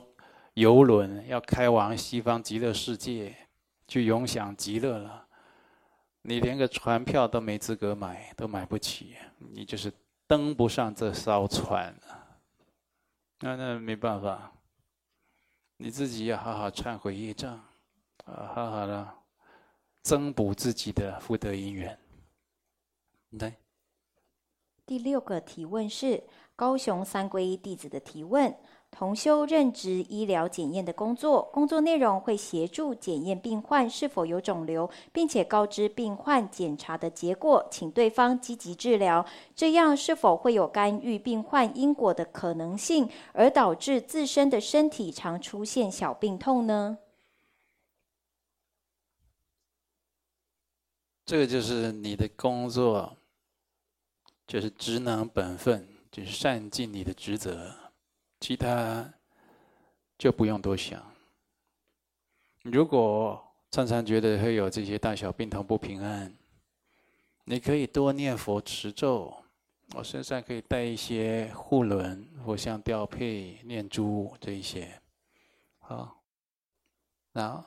[0.56, 3.36] 游轮要开往西方极乐世界，
[3.88, 5.28] 去永享极乐了，
[6.24, 9.92] 你连个船票都没资格买，都买不起，你就是
[10.26, 11.94] 登不上这艘船。
[13.42, 14.52] 那那没办法。
[15.84, 17.56] 你自己要好好忏悔业障，
[18.24, 19.16] 啊，好好的
[20.02, 22.00] 增补自己的福德因缘。
[23.32, 23.58] 来，
[24.86, 26.24] 第六个提问是
[26.56, 28.58] 高雄三皈依弟子的提问：
[28.96, 39.26] 同修任职医疗检验的工作，工作内容会协助检验病患是否有肿瘤，并且告知病患检查的结果，请对方积极治疗。
[39.56, 47.00] 这样是否会有干预病患因果的可能性，而导致自身的身体常出现小病痛呢？
[51.26, 53.18] 这个就是你的工作，
[54.46, 55.90] 就是职能本分。
[56.14, 57.74] 就是善尽你的职责，
[58.44, 59.10] 其他
[60.18, 61.02] 就不用多想。
[62.62, 66.30] 如果常常觉得会有这些大小病痛不平安，
[67.46, 69.34] 你可以多念佛持咒，
[69.96, 75.00] 我身上可以带一些护轮、佛像吊佩、念珠这一些。
[75.80, 76.22] 好，
[77.32, 77.66] 那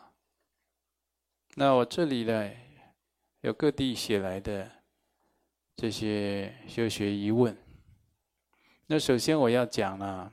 [1.54, 2.50] 那我这里呢，
[3.40, 4.70] 有各地写来的
[5.74, 7.56] 这些修学疑问。
[8.86, 10.30] 那首先我要讲呢，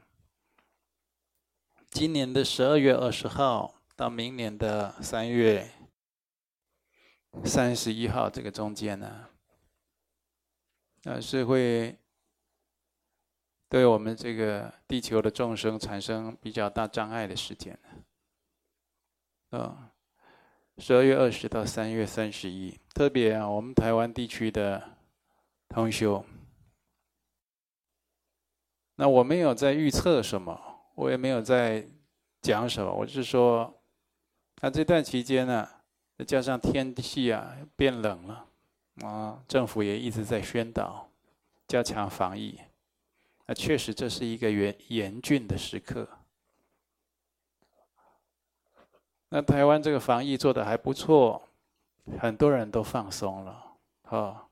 [1.93, 5.69] 今年的十二月二十号到明年的三月
[7.45, 9.29] 三十一号这个中间呢，
[11.03, 11.95] 那是会
[13.69, 17.77] 对我们这个地球的众生产生比较大障碍的时间。
[19.51, 19.91] 啊，
[20.79, 24.97] 十二月二十到三月三十一，特别啊，我们台湾地区的
[25.69, 26.25] 同修。
[28.95, 31.85] 那我没有在预测什么，我也没有在
[32.41, 33.73] 讲什么，我是说，
[34.61, 35.67] 那这段期间呢，
[36.17, 38.45] 再加上天气啊变冷了，
[39.01, 41.09] 啊，政府也一直在宣导
[41.67, 42.59] 加强防疫，
[43.45, 46.07] 那确实这是一个严严峻的时刻。
[49.29, 51.41] 那台湾这个防疫做得还不错，
[52.19, 53.65] 很多人都放松了，
[54.03, 54.45] 啊，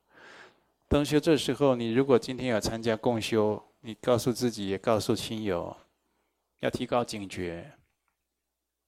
[0.90, 3.64] 同修这时候你如果今天要参加共修。
[3.84, 5.76] 你告诉自己，也告诉亲友，
[6.62, 7.78] 要提高警觉。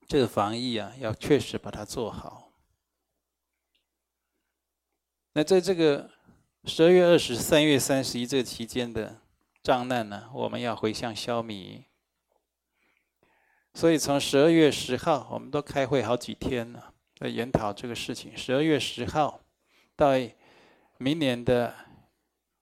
[0.07, 2.51] 这个防疫啊，要确实把它做好。
[5.33, 6.12] 那在这个
[6.65, 9.21] 十二月二十、三月三十一这期间的
[9.62, 11.83] 障难呢，我们要回向消弭。
[13.73, 18.38] 所以从十二月十号，我们都开会好几天了，在研讨这个事情。
[18.38, 19.41] 十二月十号
[19.95, 20.09] 到
[20.97, 21.73] 明年的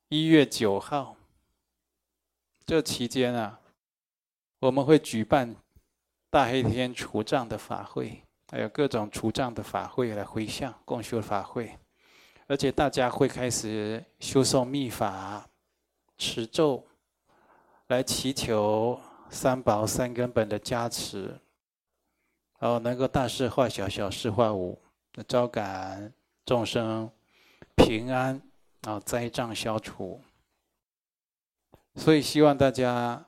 [0.10, 1.18] 一月九号。
[2.66, 3.60] 这期间啊，
[4.62, 5.56] 我们会举办
[6.30, 8.22] 大黑天除障的法会，
[8.52, 11.76] 还有各种除障的法会来回向共修法会，
[12.46, 15.50] 而且大家会开始修诵密法、
[16.16, 16.86] 持咒，
[17.88, 19.00] 来祈求
[19.32, 21.40] 三宝三根本的加持，
[22.60, 24.80] 然后能够大事化小，小事化无，
[25.28, 26.14] 招感
[26.46, 27.10] 众生
[27.76, 28.40] 平安，
[28.84, 30.22] 然后灾障消除。
[31.96, 33.26] 所以希望大家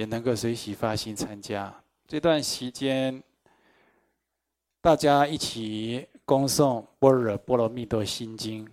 [0.00, 1.70] 也能够随喜发心参加
[2.08, 3.22] 这段时间，
[4.80, 8.64] 大家一起恭诵《般若波罗蜜多心经》。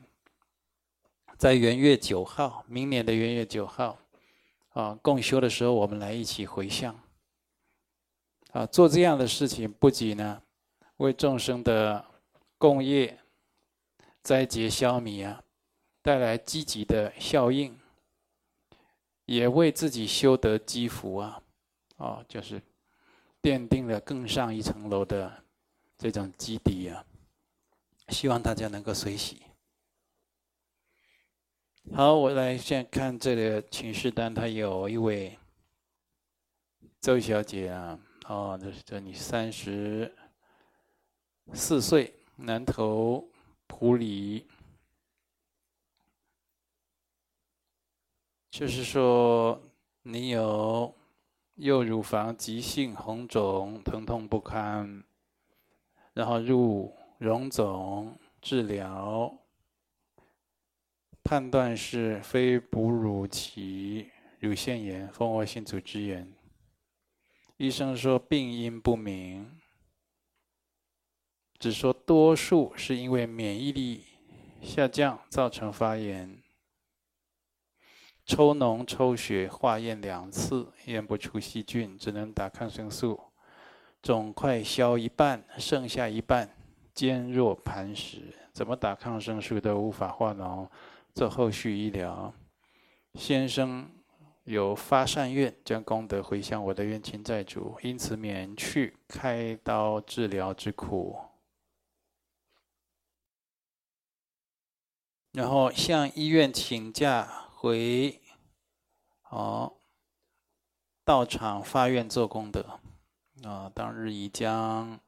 [1.38, 4.00] 在元月九号，明年的元月九号，
[4.70, 6.98] 啊，共修的时候，我们来一起回向。
[8.54, 10.42] 啊，做这样的事情，不仅呢
[10.96, 12.06] 为众生的
[12.58, 13.20] 共业
[14.24, 15.44] 灾劫消弭啊，
[16.02, 17.78] 带来积极的效应。
[19.28, 21.44] 也为自己修得积福啊，
[21.98, 22.62] 哦，就是
[23.42, 25.44] 奠定了更上一层楼的
[25.98, 27.06] 这种基底啊。
[28.08, 29.42] 希望大家能够随喜。
[31.94, 35.38] 好，我来先看这个请示单，他有一位
[37.02, 40.10] 周小姐啊，哦，这是这你三十
[41.54, 43.30] 四岁，南投
[43.68, 44.48] 埔里。
[48.50, 49.62] 就是说，
[50.04, 50.96] 你有
[51.56, 55.04] 右乳房急性红肿，疼痛不堪，
[56.14, 59.38] 然后入荣总治疗，
[61.24, 66.34] 判断是非哺乳期乳腺炎、蜂窝性组织炎。
[67.58, 69.60] 医生说病因不明，
[71.60, 74.06] 只说多数是因为免疫力
[74.62, 76.42] 下降造成发炎。
[78.28, 83.18] 抽脓、抽血、化验两次，验不出细菌，只能打抗生素。
[84.02, 86.54] 肿块消一半，剩下一半
[86.94, 90.68] 坚若磐石，怎么打抗生素都无法化脓，
[91.16, 92.34] 做后续医疗。
[93.14, 93.90] 先生
[94.44, 101.18] 有发善愿，将功德回向我的冤亲债主，因此免去开刀治疗之苦。
[105.32, 107.46] 然后向医院请假。
[107.60, 108.22] 回，
[109.32, 109.74] 哦，
[111.04, 112.80] 道场发愿做功德，
[113.44, 115.00] 啊，当日已将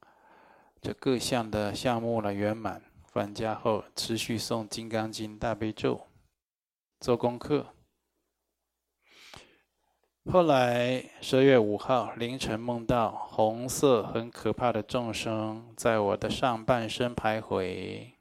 [0.82, 2.82] 这各项的项目了圆满。
[3.06, 6.08] 返家后持续诵《金刚经》大悲咒，
[7.00, 7.68] 做功课。
[10.32, 18.14] 后来十二月五号凌晨梦到红色很可怕的众生在我的上半身徘徊，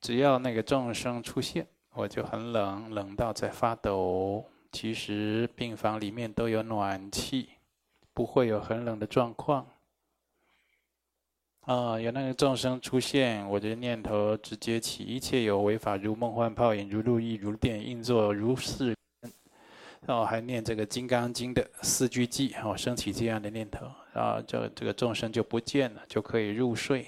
[0.00, 1.68] 只要那个众生出现。
[1.94, 7.50] 我就很冷，冷到在发抖，其实病房里面都有暖气，
[8.12, 9.64] 不会有很冷的状况。
[11.60, 18.94] 啊，有那个众生出现，我的念头直接起，一切有为法，如梦幻泡影，如露亦如电，应作如是。
[20.06, 27.06] 然后，还念这个《金刚经》的四句偈，哦，升起这样的念头，然后，这这个众生就不见了，就可以入睡。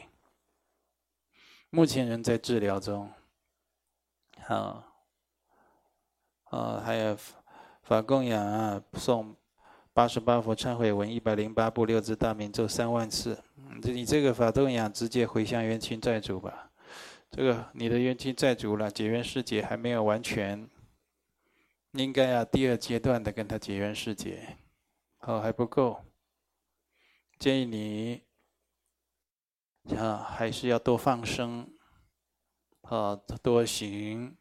[1.69, 3.11] 目前仍在治疗中。
[4.49, 4.87] 啊，
[6.45, 7.17] 啊，还有
[7.83, 9.35] 法供养啊，诵
[9.93, 13.43] 八十八佛忏悔文一百零八部六字大明咒三万次。
[13.83, 16.71] 你这个法供养直接回向冤亲债主吧，
[17.31, 20.69] 这个你的冤亲债主了，解冤释结还没有完全，
[21.93, 24.57] 应该要第二阶段的跟他解冤释结，
[25.21, 26.05] 哦还不够，
[27.39, 28.23] 建议你
[29.97, 31.69] 啊还是要多放生，
[32.89, 34.37] 啊多行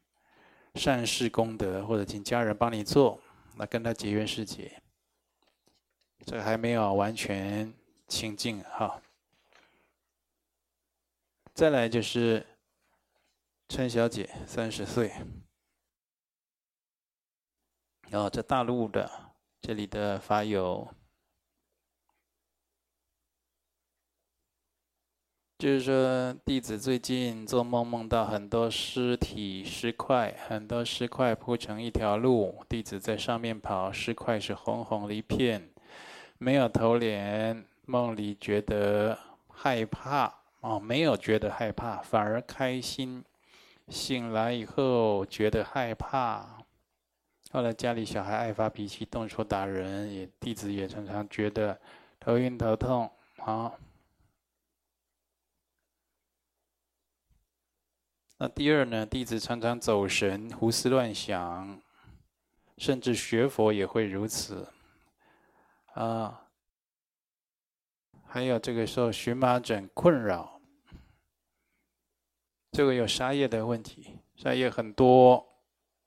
[0.75, 3.19] 善事功德，或者请家人帮你做，
[3.55, 4.81] 那跟他结缘世结，
[6.25, 7.73] 这还没有完全
[8.07, 9.01] 清净哈。
[11.53, 12.45] 再来就是
[13.69, 15.11] 陈小姐，三十岁，
[18.11, 19.09] 哦，在大陆的
[19.61, 20.87] 这里的法友，
[25.57, 35.69] 就是说弟子最近做梦梦到很多尸体尸块，很多尸块铺成一条路，弟子在上面跑，尸块是红红的一片，
[36.37, 40.33] 没有头脸，梦里觉得害怕。
[40.59, 43.23] 哦，没有觉得害怕，反而开心。
[43.87, 46.57] 醒来以后觉得害怕。
[47.51, 51.79] 后来家里小孩爱发脾气，动手打人，也弟子也常常觉得
[52.19, 53.09] 头晕头痛。
[53.37, 53.77] 好，
[58.37, 59.05] 那第二呢？
[59.05, 61.81] 弟子常常走神，胡思乱想，
[62.77, 64.67] 甚至学佛也会如此。
[65.93, 66.47] 啊，
[68.27, 70.59] 还有这个时候荨麻疹困扰。
[72.73, 75.47] 这个有杀业的问题，杀业很多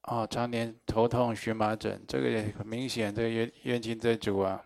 [0.03, 3.14] 啊，常年头痛、荨麻疹，这个也很明显。
[3.14, 4.62] 这个冤冤亲债主啊，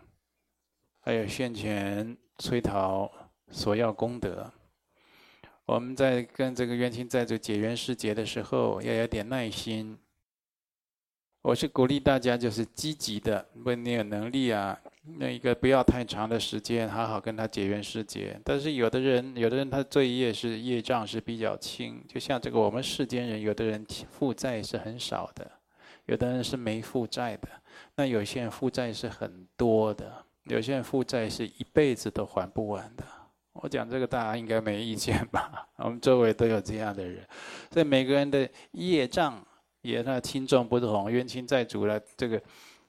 [0.99, 3.09] 还有现前催讨
[3.51, 4.51] 索要功德。
[5.65, 9.97] 我们在跟这个冤亲债主解冤释结的时候，要有点耐心。
[11.41, 14.77] 我是鼓励大家，就是积极的，问你有能力啊。
[15.19, 18.37] 那一个不要太长的时间，好好跟他解冤释结。
[18.43, 25.49] 但是有的人，有的人他罪业是业障是比较轻，就像这个我们世间人，有的人负债是很少的，
[26.05, 27.47] 有的人是没负债的。
[27.95, 33.03] 那有些人负债是很多的，有些人负债是一辈子都还不完的。
[33.53, 35.67] 我讲这个大家应该没意见吧？
[35.77, 37.27] 我们周围都有这样的人，
[37.71, 39.43] 所以每个人的业障
[39.81, 42.41] 也那轻重不同，冤亲债主了这个。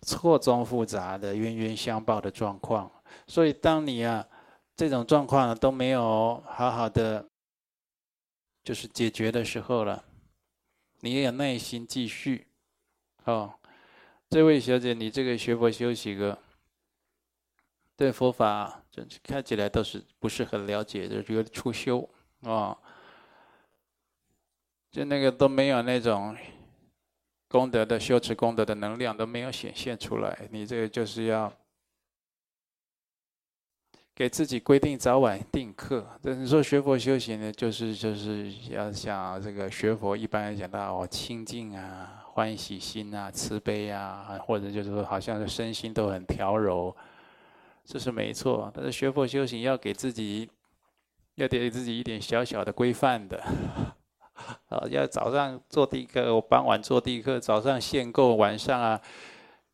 [0.06, 2.92] 错综复杂的冤冤相报的状况，
[3.26, 4.22] 所以当你啊
[4.76, 7.26] 这种状况呢都没有好好的
[8.62, 10.04] 就是解决的时候了，
[11.00, 12.46] 你也有耐心继续。
[13.24, 13.54] 哦，
[14.28, 16.38] 这位小姐，你这个学佛修行个
[17.96, 18.83] 对佛法，
[19.22, 22.00] 看起来都是不是很了解的，有初修
[22.42, 22.78] 啊，哦，
[24.90, 26.36] 就那个都没有那种。
[27.46, 31.52] 功德的修持功德的能量都没有显现出来，你这个就是要
[34.12, 36.04] 给自己规定早晚定课。
[36.20, 46.96] 但是说学佛修行呢，就是就是要像这个学佛一般来讲到哦，清净啊、欢喜心啊、慈悲啊，或者就是说好像身心都很调柔，
[47.84, 48.70] 这是没错。
[48.74, 50.48] 但是学佛修行要给自己
[51.36, 53.42] 要给自己一点小小的规范的。
[54.68, 59.00] 啊，要早上做地课，我傍晚做地课，早上献供，晚上啊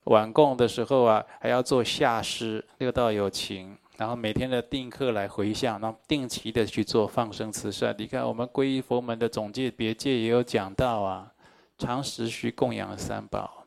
[0.04, 7.94] 晚供的时候啊，还要做下施，六道有情，然后每天的定课来回向，然后定期的去做放生慈善。
[7.98, 11.32] 你看我们皈依佛门的总戒别戒也有讲到啊，
[11.78, 13.59] 常时须供养三宝，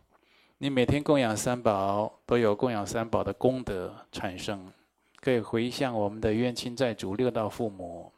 [0.64, 4.72] 你每天供养三宝，都有供养三宝的功德产生，
[5.18, 8.10] 可以回向我们的冤亲债主、六道父母。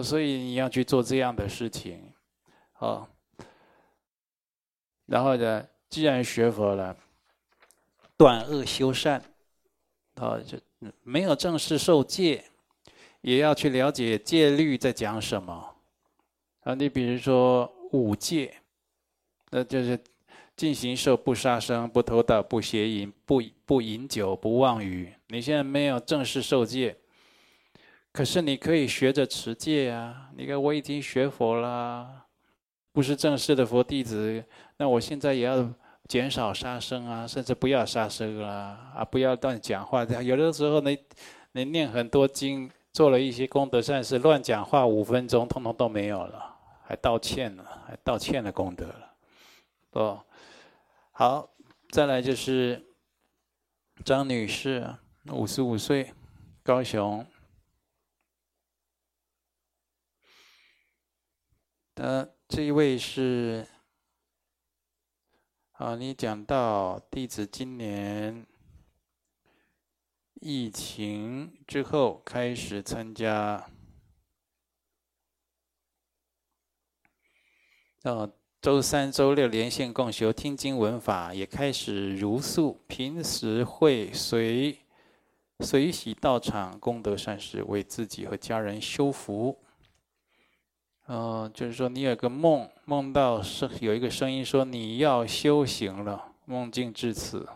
[0.00, 2.00] 所以你要去做这样的事情，
[2.78, 3.08] 哦，
[5.06, 6.96] 然后呢，既然学佛了，
[8.16, 9.20] 断恶修善，
[10.20, 10.56] 哦，就
[11.02, 12.44] 没有正式受戒，
[13.22, 15.74] 也要去了解戒律在讲什么。
[16.60, 18.54] 啊，你比如说五戒，
[19.50, 19.98] 那就是
[20.56, 25.12] 尽形寿、不杀生、不偷盗、不邪淫、不不饮酒、不妄语。
[25.28, 26.96] 你现在没有正式受戒。
[28.12, 30.30] 可是你可以学着持戒啊！
[30.36, 32.08] 你看我已经学佛了，
[32.92, 34.44] 不是正式的佛弟子，
[34.76, 35.68] 那我现在也要
[36.06, 40.06] 减少杀生啊，甚至不要杀生啊，啊，不要乱讲话。
[40.06, 40.96] 这样有的时候你
[41.50, 49.13] 你念很多经，做了一些功德善事，乱讲话五分钟，通通都没有了，还道歉了，还道歉的功德了。
[49.94, 50.26] 哦，
[51.12, 51.54] 好，
[51.90, 52.84] 再来就是
[54.04, 54.98] 张女士，
[55.32, 56.12] 五十五岁，
[56.62, 57.24] 高雄。
[61.94, 63.68] 呃，这一位是。
[65.76, 68.46] 好，你讲到弟子今年
[70.34, 73.68] 疫情之后开始参加，
[78.02, 78.32] 哦，
[78.64, 84.78] 周三、周六连线共修听经闻法，也开始如素，平时会随
[85.60, 89.54] 随喜到场功德善事，为自己和家人修福。
[91.04, 97.46] 哦，就是说你有个梦，梦到是有一个声音说你要修行了，梦境至此。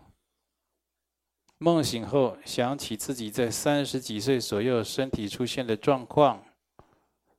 [1.56, 6.44] 梦醒后想起自己在三十几岁左右身体出现的状况，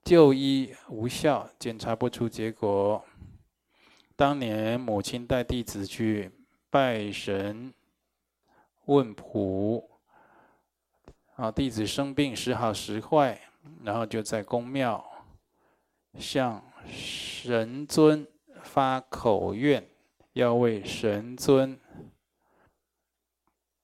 [0.04, 3.06] 就医无效，检查不出结果。
[4.20, 6.30] 当年母亲带弟子去
[6.70, 7.74] 拜神
[8.84, 9.90] 问卜，
[11.38, 13.40] 啊，弟子生病时好时坏，
[13.82, 15.02] 然后就在宫庙。
[16.18, 18.28] 向神尊
[18.62, 19.88] 发口愿，
[20.34, 21.80] 要为神尊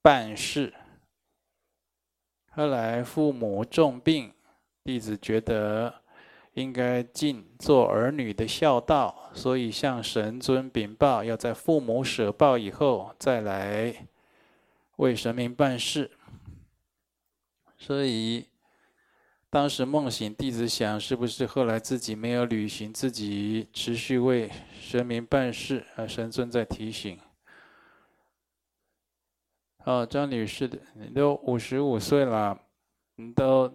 [0.01, 0.73] 办事。
[2.51, 4.33] 后来父母重病，
[4.83, 6.01] 弟子觉得
[6.55, 14.07] 应该尽做儿女的孝道，所以向神尊禀报，要在父母舍报以后再来
[14.97, 16.11] 为神明办事。
[17.77, 18.47] 所以。
[19.47, 24.51] 当时梦醒，弟子想，是不是后来自己没有履行自己持续为
[24.81, 25.85] 神明办事？
[25.95, 27.17] 啊，神尊在提醒。
[29.85, 32.59] 哦，张女士的，你都五十五岁了，
[33.15, 33.73] 你都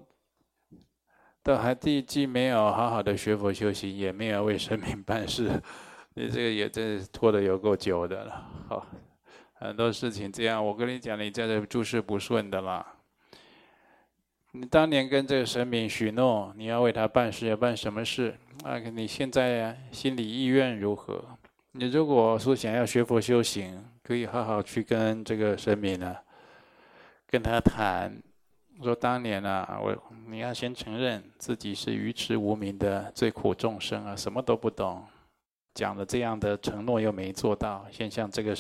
[1.42, 5.50] 都还第既没有好好的学佛修行，也没有为神明办事，
[6.14, 8.46] 你这个也真是拖得有够久的了。
[8.68, 8.86] 好，
[9.54, 12.86] 很多事情这样，我跟你讲，你在这诸事不顺的啦。
[14.52, 18.36] 你当年跟这个神明许诺，你要为他办事，要办什么事？
[18.64, 21.24] 啊，你现在心里意愿如何？
[21.72, 26.16] 你如果说想要学佛修行，可以好好去跟这个神明呢，
[27.28, 28.20] 跟他谈，
[28.84, 29.94] 说当年啊，我
[30.26, 35.04] 你要先承认自己是愚痴无明的罪苦众生啊，什么都不懂，
[35.74, 38.56] 讲了这样的承诺又没做到，先向这个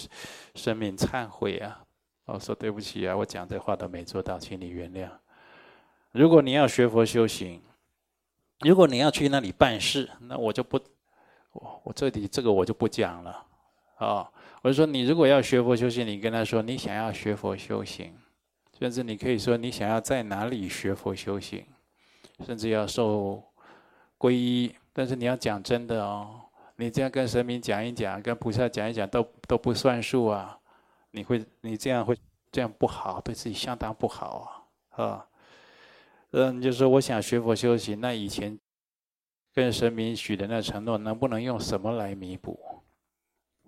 [0.54, 1.82] 生命忏悔啊，
[2.26, 5.08] 我说对不起啊，我讲这话都没做到，请你原谅。
[6.12, 7.62] 如果你要学佛修行，
[8.60, 10.78] 如果你要去那里办事，那我就不，
[11.52, 13.46] 我我这里这个我就不讲了，
[13.96, 18.12] 啊，我就说你如果要学佛修行，你跟他说你想要学佛修行，
[18.80, 21.62] 甚至你可以说你想要在哪里学佛修行，
[22.46, 23.44] 甚至要受
[24.18, 26.40] 皈依，但是你要讲真的哦，
[26.76, 30.58] 你这样跟神明讲一讲，跟菩萨讲一讲都都不算数啊，
[31.10, 32.16] 你会你这样会
[32.50, 35.26] 这样不好，对自己相当不好啊，啊。
[36.32, 38.58] 嗯，就是我想学佛修行，那以前
[39.52, 42.58] 跟神明许的那承诺，能不能用什么来弥补？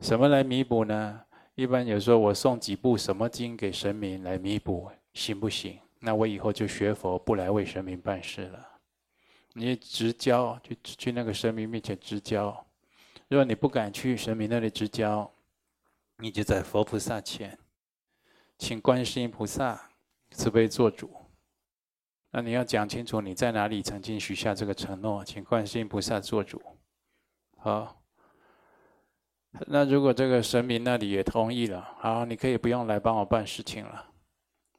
[0.01, 1.21] 什么来弥补呢？
[1.55, 5.79] 一般有时候我送几部什么经给神明来弥补，行不行？
[6.01, 8.69] 那我以后就学佛，不来为神明办事了。
[9.53, 12.67] 你直交，去去那个神明面前直交。
[13.29, 15.31] 如果你不敢去神明那里直交，
[16.17, 17.59] 你就在佛菩萨前，
[18.59, 19.91] 请观世音菩萨
[20.31, 21.15] 慈悲做主。
[22.31, 26.61] 那你要讲清楚你在哪里曾经许下这个承诺，请观世音菩萨做主。
[27.59, 28.03] 好，
[29.67, 34.12] 那如果这个神明那里也同意了，好，你可以不用来帮我办事情了。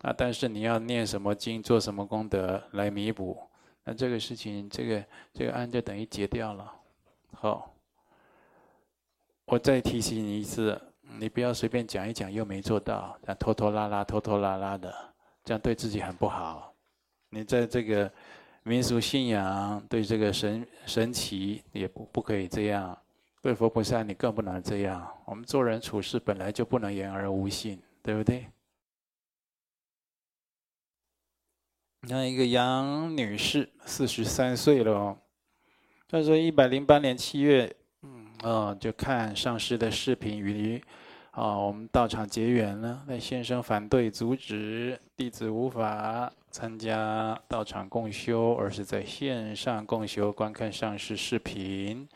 [0.04, 3.42] 啊，但是你要念什么经，做什么功德来弥补，
[3.86, 6.70] 那这个事情，这个这个案就等于结掉了。
[7.32, 7.74] 好，
[9.46, 10.80] 我再提醒你一次，
[11.18, 14.94] 你不要随便讲一讲又没做到，拖拖拉拉、拖拖拉拉的，
[15.46, 16.74] 这样对自己很不好。
[17.30, 18.12] 你在这个
[18.64, 22.98] 民俗信仰，对这个神神奇也不不可以这样，
[23.42, 25.10] 对佛菩萨你更不能这样。
[25.24, 28.46] 我们做人处事本来就不能言而无信，对不对？
[32.08, 35.18] 那一个杨女士，四十三岁了哦。
[36.08, 40.82] 她说，一百零八年七月，嗯，哦，就看上师的视频与
[41.32, 43.04] 啊，我们道场结缘了。
[43.08, 46.32] 那先生反对阻止，弟子无法。
[46.52, 52.08] 参加道场共修，而是在线上共修，观看上师视频。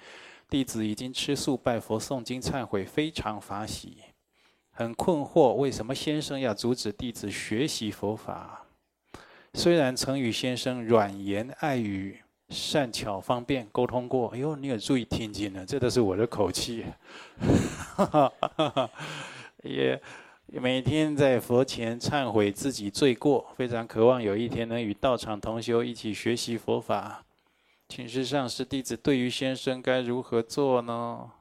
[0.48, 3.98] 弟子已经吃素拜佛、诵经、忏悔，非常法喜。
[4.70, 8.67] 很困惑，为什么先生要阻止弟子学习佛法？
[9.58, 12.16] 虽然曾与先生软言爱语、
[12.50, 15.66] 善巧方便沟通过，哎呦，你有注意听经呢？
[15.66, 16.86] 这都是我的口气。
[19.64, 20.00] 也
[20.46, 27.26] 每天在佛前忏悔自己罪过，非常渴望有一天能与道场同修一起学习佛法。
[27.90, 31.32] 请示上师，弟子对于先生该如何做呢？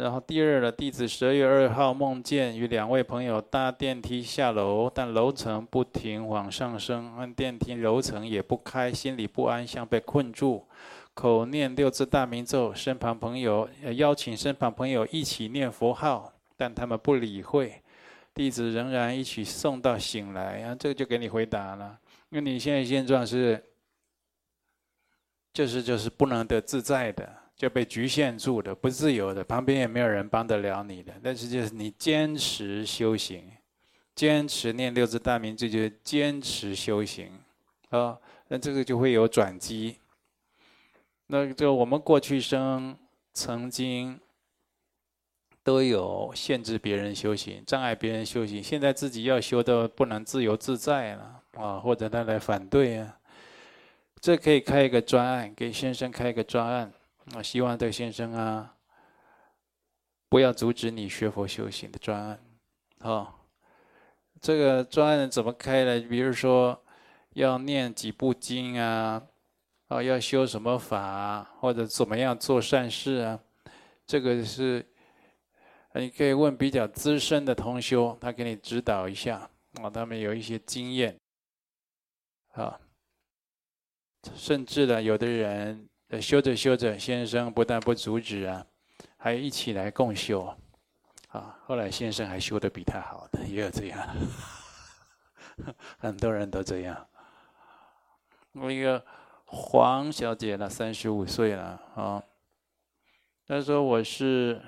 [0.00, 10.66] 然后第二呢，弟子十二月二号梦见与两位朋友搭电梯下楼，但楼层不停往上升，按电梯楼层也不开，心里不安，像被困住，
[11.12, 17.82] 口念六字大明咒，身旁朋友邀请身旁朋友一起念佛号，但他们不理会，
[18.32, 21.98] 弟子仍然一起送到醒来，啊，这个就给你回答了，
[22.30, 23.62] 因为你现在现状是，
[25.52, 27.39] 就是就是不能得自在的。
[27.60, 31.12] 就被局限住的，不自由的，旁边也没有人帮得了你的。
[31.22, 33.52] 但是就是你坚持修行，
[34.14, 37.30] 坚持念六字大明咒，就坚持修行
[37.90, 38.18] 啊。
[38.48, 39.98] 那这个就会有转机。
[41.26, 42.96] 那就我们过去生
[43.34, 44.18] 曾经
[45.62, 53.18] 都有限制别人修行，障碍别人修行，现在自己要修的不能自由自在了啊，或者他来反对啊，
[54.18, 56.90] 这可以开一个专案，给先生开一个专案。
[57.36, 58.74] 我希望这个先生啊，
[60.28, 62.40] 不要阻止你学佛修行的专案，
[62.98, 63.32] 哦，
[64.40, 66.00] 这个专案怎么开呢？
[66.08, 66.84] 比如说
[67.34, 69.22] 要念几部经啊，
[69.86, 73.38] 啊，要修什么法，或者怎么样做善事啊？
[74.04, 74.84] 这个是
[75.94, 79.48] 你可以问比较资深的同修，他给你指导一下
[79.80, 81.16] 啊，他们有一些经验，
[82.54, 82.80] 啊，
[84.34, 85.86] 甚至呢，有的人。
[86.18, 88.66] 修着修着，先生不但不阻止啊，
[89.18, 90.56] 还一起来共修，
[91.28, 94.16] 啊，后来先生还修得比他好的，也有这样，
[95.98, 97.06] 很多人都这样。
[98.52, 99.04] 我一个
[99.44, 102.22] 黄小姐呢，三十五岁了啊，
[103.46, 104.60] 她说我是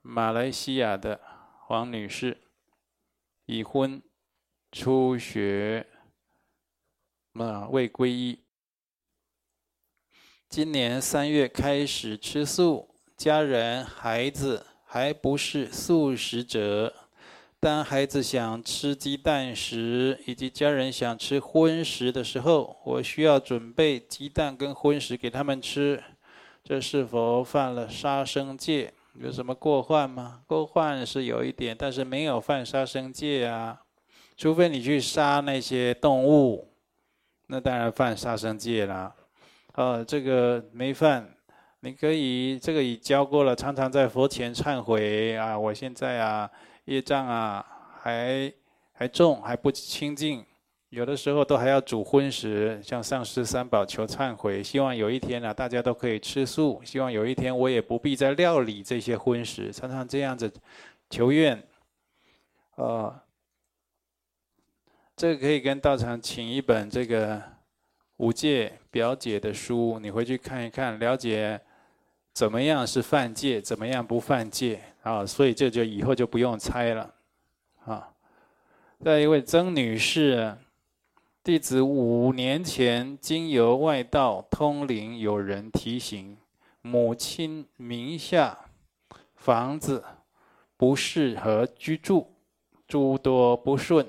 [0.00, 1.20] 马来西亚的
[1.60, 2.36] 黄女士，
[3.44, 4.02] 已婚，
[4.72, 5.86] 初学，
[7.34, 8.42] 啊，未皈依。
[10.52, 12.86] 今年三月开始吃素，
[13.16, 16.92] 家人孩子还不是素食者。
[17.58, 26.04] 当孩子想吃鸡蛋时，以及家人想吃荤食的时候，我需要准备鸡蛋跟荤食给他们吃。
[26.62, 28.92] 这是否犯了杀生戒？
[29.14, 30.42] 有什么过患吗？
[30.46, 33.80] 过患是有一点，但是没有犯杀生戒啊。
[34.36, 36.68] 除非你去杀那些动物，
[37.46, 39.14] 那当然犯杀生戒了。
[39.74, 41.26] 呃，这个没犯，
[41.80, 45.58] 你可以这个已教过了，常常在佛前忏悔啊！
[45.58, 46.50] 我现在啊，
[46.84, 47.64] 业障啊
[47.98, 48.52] 还
[48.92, 50.44] 还重，还不清净，
[50.90, 60.52] 有的时候都还要煮荤食，向上师三宝求忏悔，希望有一天啊，大家都可以吃素，希望有一天我也不必再料理这些荤食，常常这样子
[61.08, 61.66] 求愿，
[62.74, 63.18] 呃，
[65.16, 67.42] 这个可以跟道场请一本这个。
[68.22, 71.60] 五戒表姐的书，你回去看一看，了解
[72.32, 75.26] 怎么样是犯戒，怎么样不犯戒啊？
[75.26, 77.12] 所以这就以后就不用猜了，
[77.84, 78.10] 啊。
[79.00, 80.56] 再一位曾女士，
[81.42, 86.38] 弟子五年前经由外道通灵，有人提醒，
[86.80, 88.56] 母亲名下
[89.34, 90.04] 房子
[90.76, 92.32] 不适合居住，
[92.86, 94.06] 诸多不顺。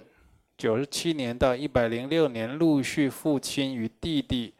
[0.64, 4.53] 九十七年到一百零六年，陆续父亲与弟弟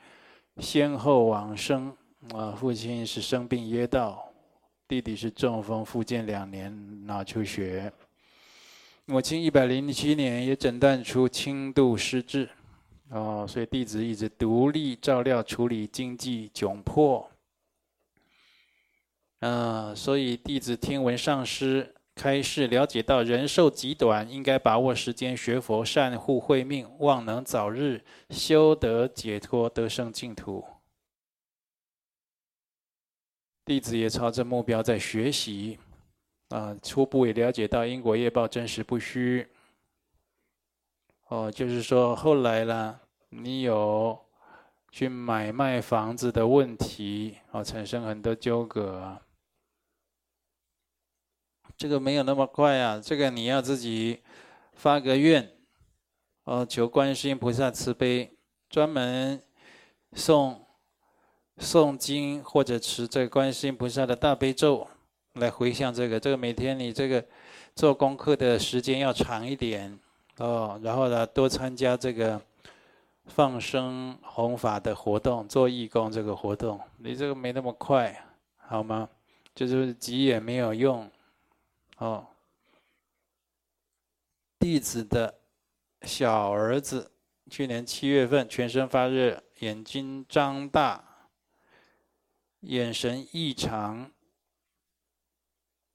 [0.58, 1.96] 先后往生。
[2.34, 4.30] 啊，父亲是生病噎到，
[4.86, 7.90] 弟弟是中风复健两年脑出血。
[9.06, 12.50] 母亲一百零七年也诊断出轻度失智。
[13.12, 17.32] 哦，所以弟子一直独立照料处理经济窘迫。
[19.40, 21.93] 啊，所以弟子听闻上师。
[22.16, 30.64] 开示了解到人寿极短，应该把握时间学佛，善护慧命，望能早日修得解脱，得生净土。
[33.66, 35.80] 弟子也朝着目标在学习，
[36.50, 39.48] 啊，初步也了解到因果业报真实不虚。
[41.30, 43.00] 哦，就是说后来呢，
[43.30, 44.20] 你有
[44.92, 49.20] 去买卖房子的问题，啊，产生很多纠葛。
[51.78, 54.20] 这个没有那么快啊，这个你要自己
[54.74, 55.52] 发个愿，
[56.46, 58.32] 哦，求观世音菩萨慈悲，
[58.70, 59.42] 专门
[60.14, 60.58] 诵
[61.58, 64.88] 诵经或者持这观世音菩萨的大悲咒，
[65.34, 66.20] 来回向这个。
[66.20, 67.24] 这个每天你这个
[67.76, 70.00] 做功课的时间要长一点
[70.38, 72.42] 哦，然后呢，多参加这个
[73.26, 76.80] 放生弘法的活动，做义工这个活动。
[76.98, 78.24] 你这个没那么快，
[78.58, 79.10] 好吗？
[79.54, 81.08] 就是急也没有用
[81.98, 82.28] 哦。
[84.60, 85.42] 弟子的
[86.04, 87.12] 小儿子
[87.50, 91.30] 去年七月份全身发热，眼睛张大，
[92.62, 94.10] 眼神异常，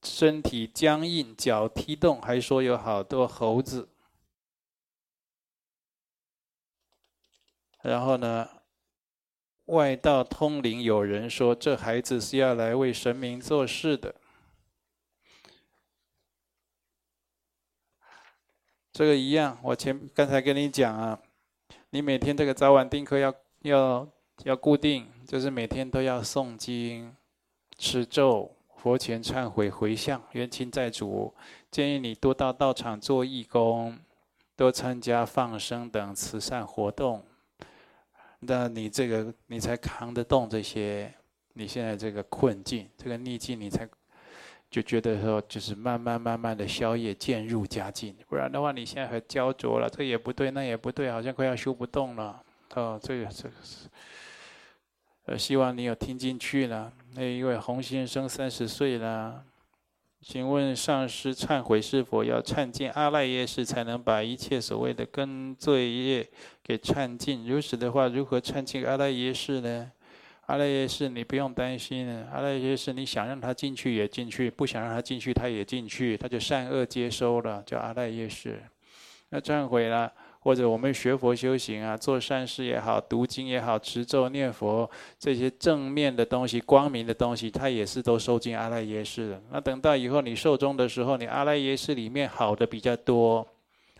[0.02, 3.88] 身体僵硬，脚踢动，还说有好多猴子。
[7.80, 8.48] 然后呢，
[9.66, 14.14] 外道通灵有人说，这孩子是要来为神明做事的。
[18.98, 21.16] 这个一样，我前刚才跟你讲啊，
[21.90, 24.08] 你每天这个早晚定课要要
[24.42, 27.14] 要固定，就是每天都要诵经、
[27.76, 31.32] 持咒、佛前忏悔、回向冤亲债主。
[31.70, 33.96] 建议你多到道场做义工，
[34.56, 37.22] 多参加放生等慈善活动。
[38.40, 41.14] 那你这个你才扛得动这些，
[41.52, 43.88] 你现在这个困境、这个逆境，你才。
[44.70, 52.42] 就觉得说，就是慢慢慢慢的消业渐入佳境，不然的话，你现在很焦灼了，这也不对，那也不对，好像快要修不动了。
[52.74, 53.88] 哦，这个这个是，
[55.24, 56.92] 呃，希望你有听进去了。
[57.14, 59.42] 那一位洪先生三十岁了，
[60.20, 66.28] 请问上师忏悔是否要忏尽阿赖耶识才能把一切所谓的根罪业
[66.62, 67.48] 给忏尽？
[67.48, 69.90] 如此的话，如何忏尽阿赖耶识呢？
[70.48, 72.08] 阿赖耶识，你不用担心。
[72.32, 78.58] 阿赖耶识，你想让他进去也进去，不想让他进去他也进去，他就善恶接收了，叫阿赖耶识。
[79.28, 89.42] 那忏悔了，或者我们学佛修行啊，做善事也好，读经也好，持咒念佛这些正面的东西、光明的东西，它也是都收进阿赖耶识的。
[89.50, 93.46] 那等到以后你寿终的时候，你阿赖耶识里面好的比较多，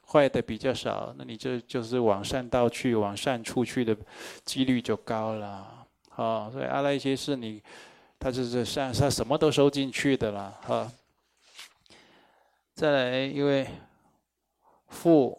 [0.07, 3.95] 坏的比较少，那你这就是往善道去、往善处去的
[4.47, 5.78] 几率就高了。
[6.19, 7.63] 啊，所以阿赖耶识你，
[8.19, 10.51] 他就是善，他什么都收进去的了。
[10.63, 10.93] 哈，
[12.75, 13.65] 再来一位
[14.89, 15.39] 傅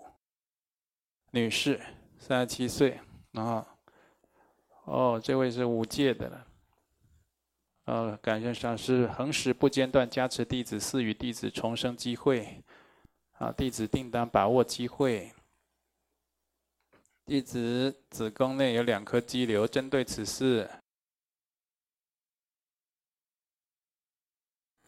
[1.32, 1.82] 女士，
[2.18, 2.98] 三十七岁，
[3.34, 3.68] 啊，
[4.86, 6.46] 哦，这位是五戒的了。
[7.84, 12.64] 呃，感谢上师恒时不间断加持弟子，赐予弟子重生机会。
[13.34, 15.30] 啊，弟子定当把握机会。
[17.30, 20.68] 弟子子宫内有两颗肌瘤，针对此事，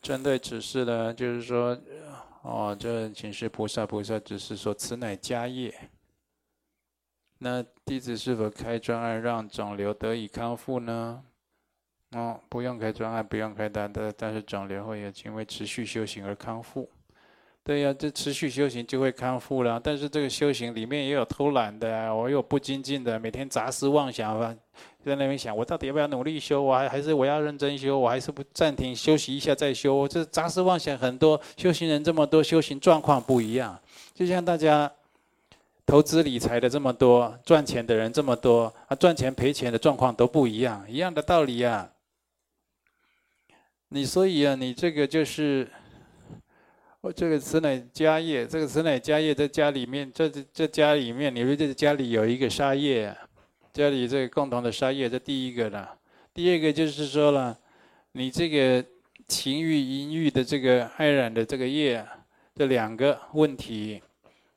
[0.02, 1.80] 针对此事呢，就是说，
[2.42, 5.92] 哦，这请示菩萨，菩萨只是说此乃家业。
[7.38, 11.24] 那弟子是否开专案让肿瘤得以康复呢？
[12.14, 16.89] 哦，不用开专案，不用开单的，但是肿瘤会有因为持续修行而康复。
[17.64, 19.80] 对呀，这持续修行就会康复了。
[19.82, 24.53] 但是这个修行里面也有偷懒的，我有不精进的，每天杂思妄想吧，
[25.05, 26.59] 在那边想，我到底要不要努力修？
[26.59, 27.99] 我还还是我要认真修？
[27.99, 30.07] 我还是不暂停休息一下再修？
[30.07, 33.80] 这杂思妄想很多，修行人这么多，修行状况不一样。
[34.16, 34.91] 就像大家
[35.86, 41.91] 投资理财的这么多，赚钱的人这么多，啊，赚钱赔钱的状况都不一样，一样的道理啊。
[43.89, 45.70] 你所以啊，你这个就是。
[47.02, 53.12] 我这个此乃家业，这个此乃家业，在家里面，这这家里面，你说这家里有一个杀业，
[53.74, 55.97] 家里这个共同的杀业，这第一个了。
[56.32, 57.58] 第二个就是说了，
[58.12, 58.86] 你这个
[59.28, 62.06] 情欲淫欲的这个爱染的这个业，
[62.54, 63.99] 这两个问题，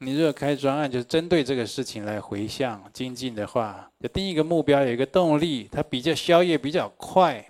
[0.00, 7.42] 你如果开专案，就是针对这个事情来回向精进的话，就第一个目标有一个动力，它比较消业比较快，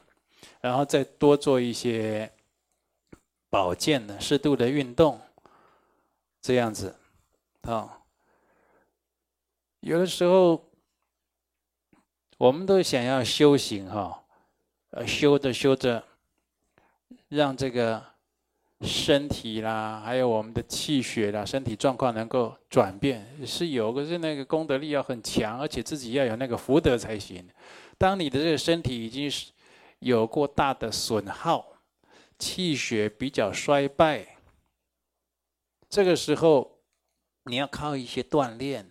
[0.61, 2.30] 然后再多做一些。
[3.55, 5.20] 保健的适度的运动，
[6.42, 6.96] 这样子，
[7.61, 8.00] 啊，
[9.78, 10.61] 有的时候
[12.36, 14.24] 我们都想要修行哈，
[14.90, 16.02] 呃，修着修着，
[17.28, 18.02] 让这个
[18.80, 27.48] 身体啦，还有我们的气血啦，身体状况能够转变，是有，个是那个功德力要很强，而且自己要有那个福德才行。
[27.96, 29.52] 当你的这个身体已经是
[30.00, 31.64] 有过大的损耗。
[32.39, 34.39] 气血比较衰败，
[35.89, 36.78] 这个时候
[37.45, 38.91] 你要靠一些锻炼。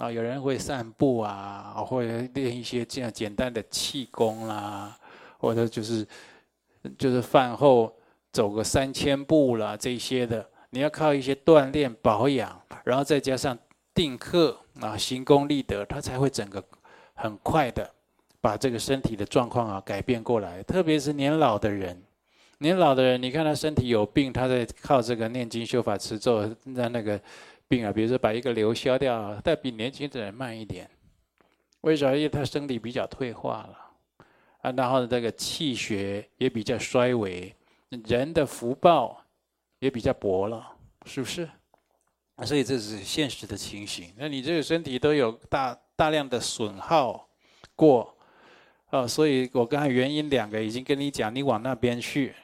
[0.00, 4.98] 啊，有人会散步啊，或者练一些这样简单的气功啦，
[5.38, 6.04] 或者就是
[6.98, 7.96] 就是饭后
[8.32, 13.56] 走个三千步啦，这些的，你要靠一些锻炼保养，然后再加上
[13.94, 16.60] 定课啊，行功立德，它才会整个
[17.14, 17.88] 很快的
[18.40, 22.02] 把这个身体的状况啊改变过来，特别是年老的人。
[22.58, 26.42] 年老的人，你看他身体有病，他在靠这个念经修法持咒，
[26.74, 27.20] 让那个
[27.66, 30.88] 病啊，比如说把一个瘤消掉，但比年轻的人慢一点。
[31.80, 32.16] 为什么？
[32.16, 33.78] 因为他身体比较退化了
[34.62, 37.54] 啊，然后这个气血也比较衰微，
[38.06, 39.22] 人的福报
[39.80, 40.66] 也比较薄了，
[41.04, 41.48] 是不是？
[42.46, 44.12] 所以这是现实的情形。
[44.16, 47.28] 那你这个身体都有大大量的损耗
[47.76, 48.16] 过，
[48.90, 52.34] 啊，所以我刚才原因两个已经跟你讲，你往那边去。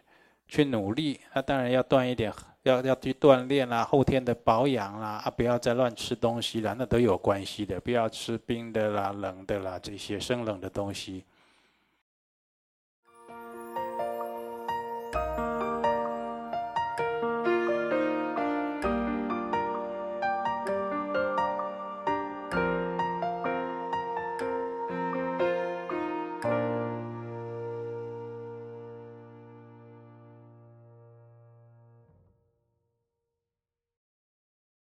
[0.51, 2.33] 去努力，那当然要锻一点，
[2.65, 11.25] 要要去锻炼啦，后天的保养啦，啊，不要再乱吃东西了，那都有关系的，不要吃冰的啦、冷的啦，这些生冷的东西。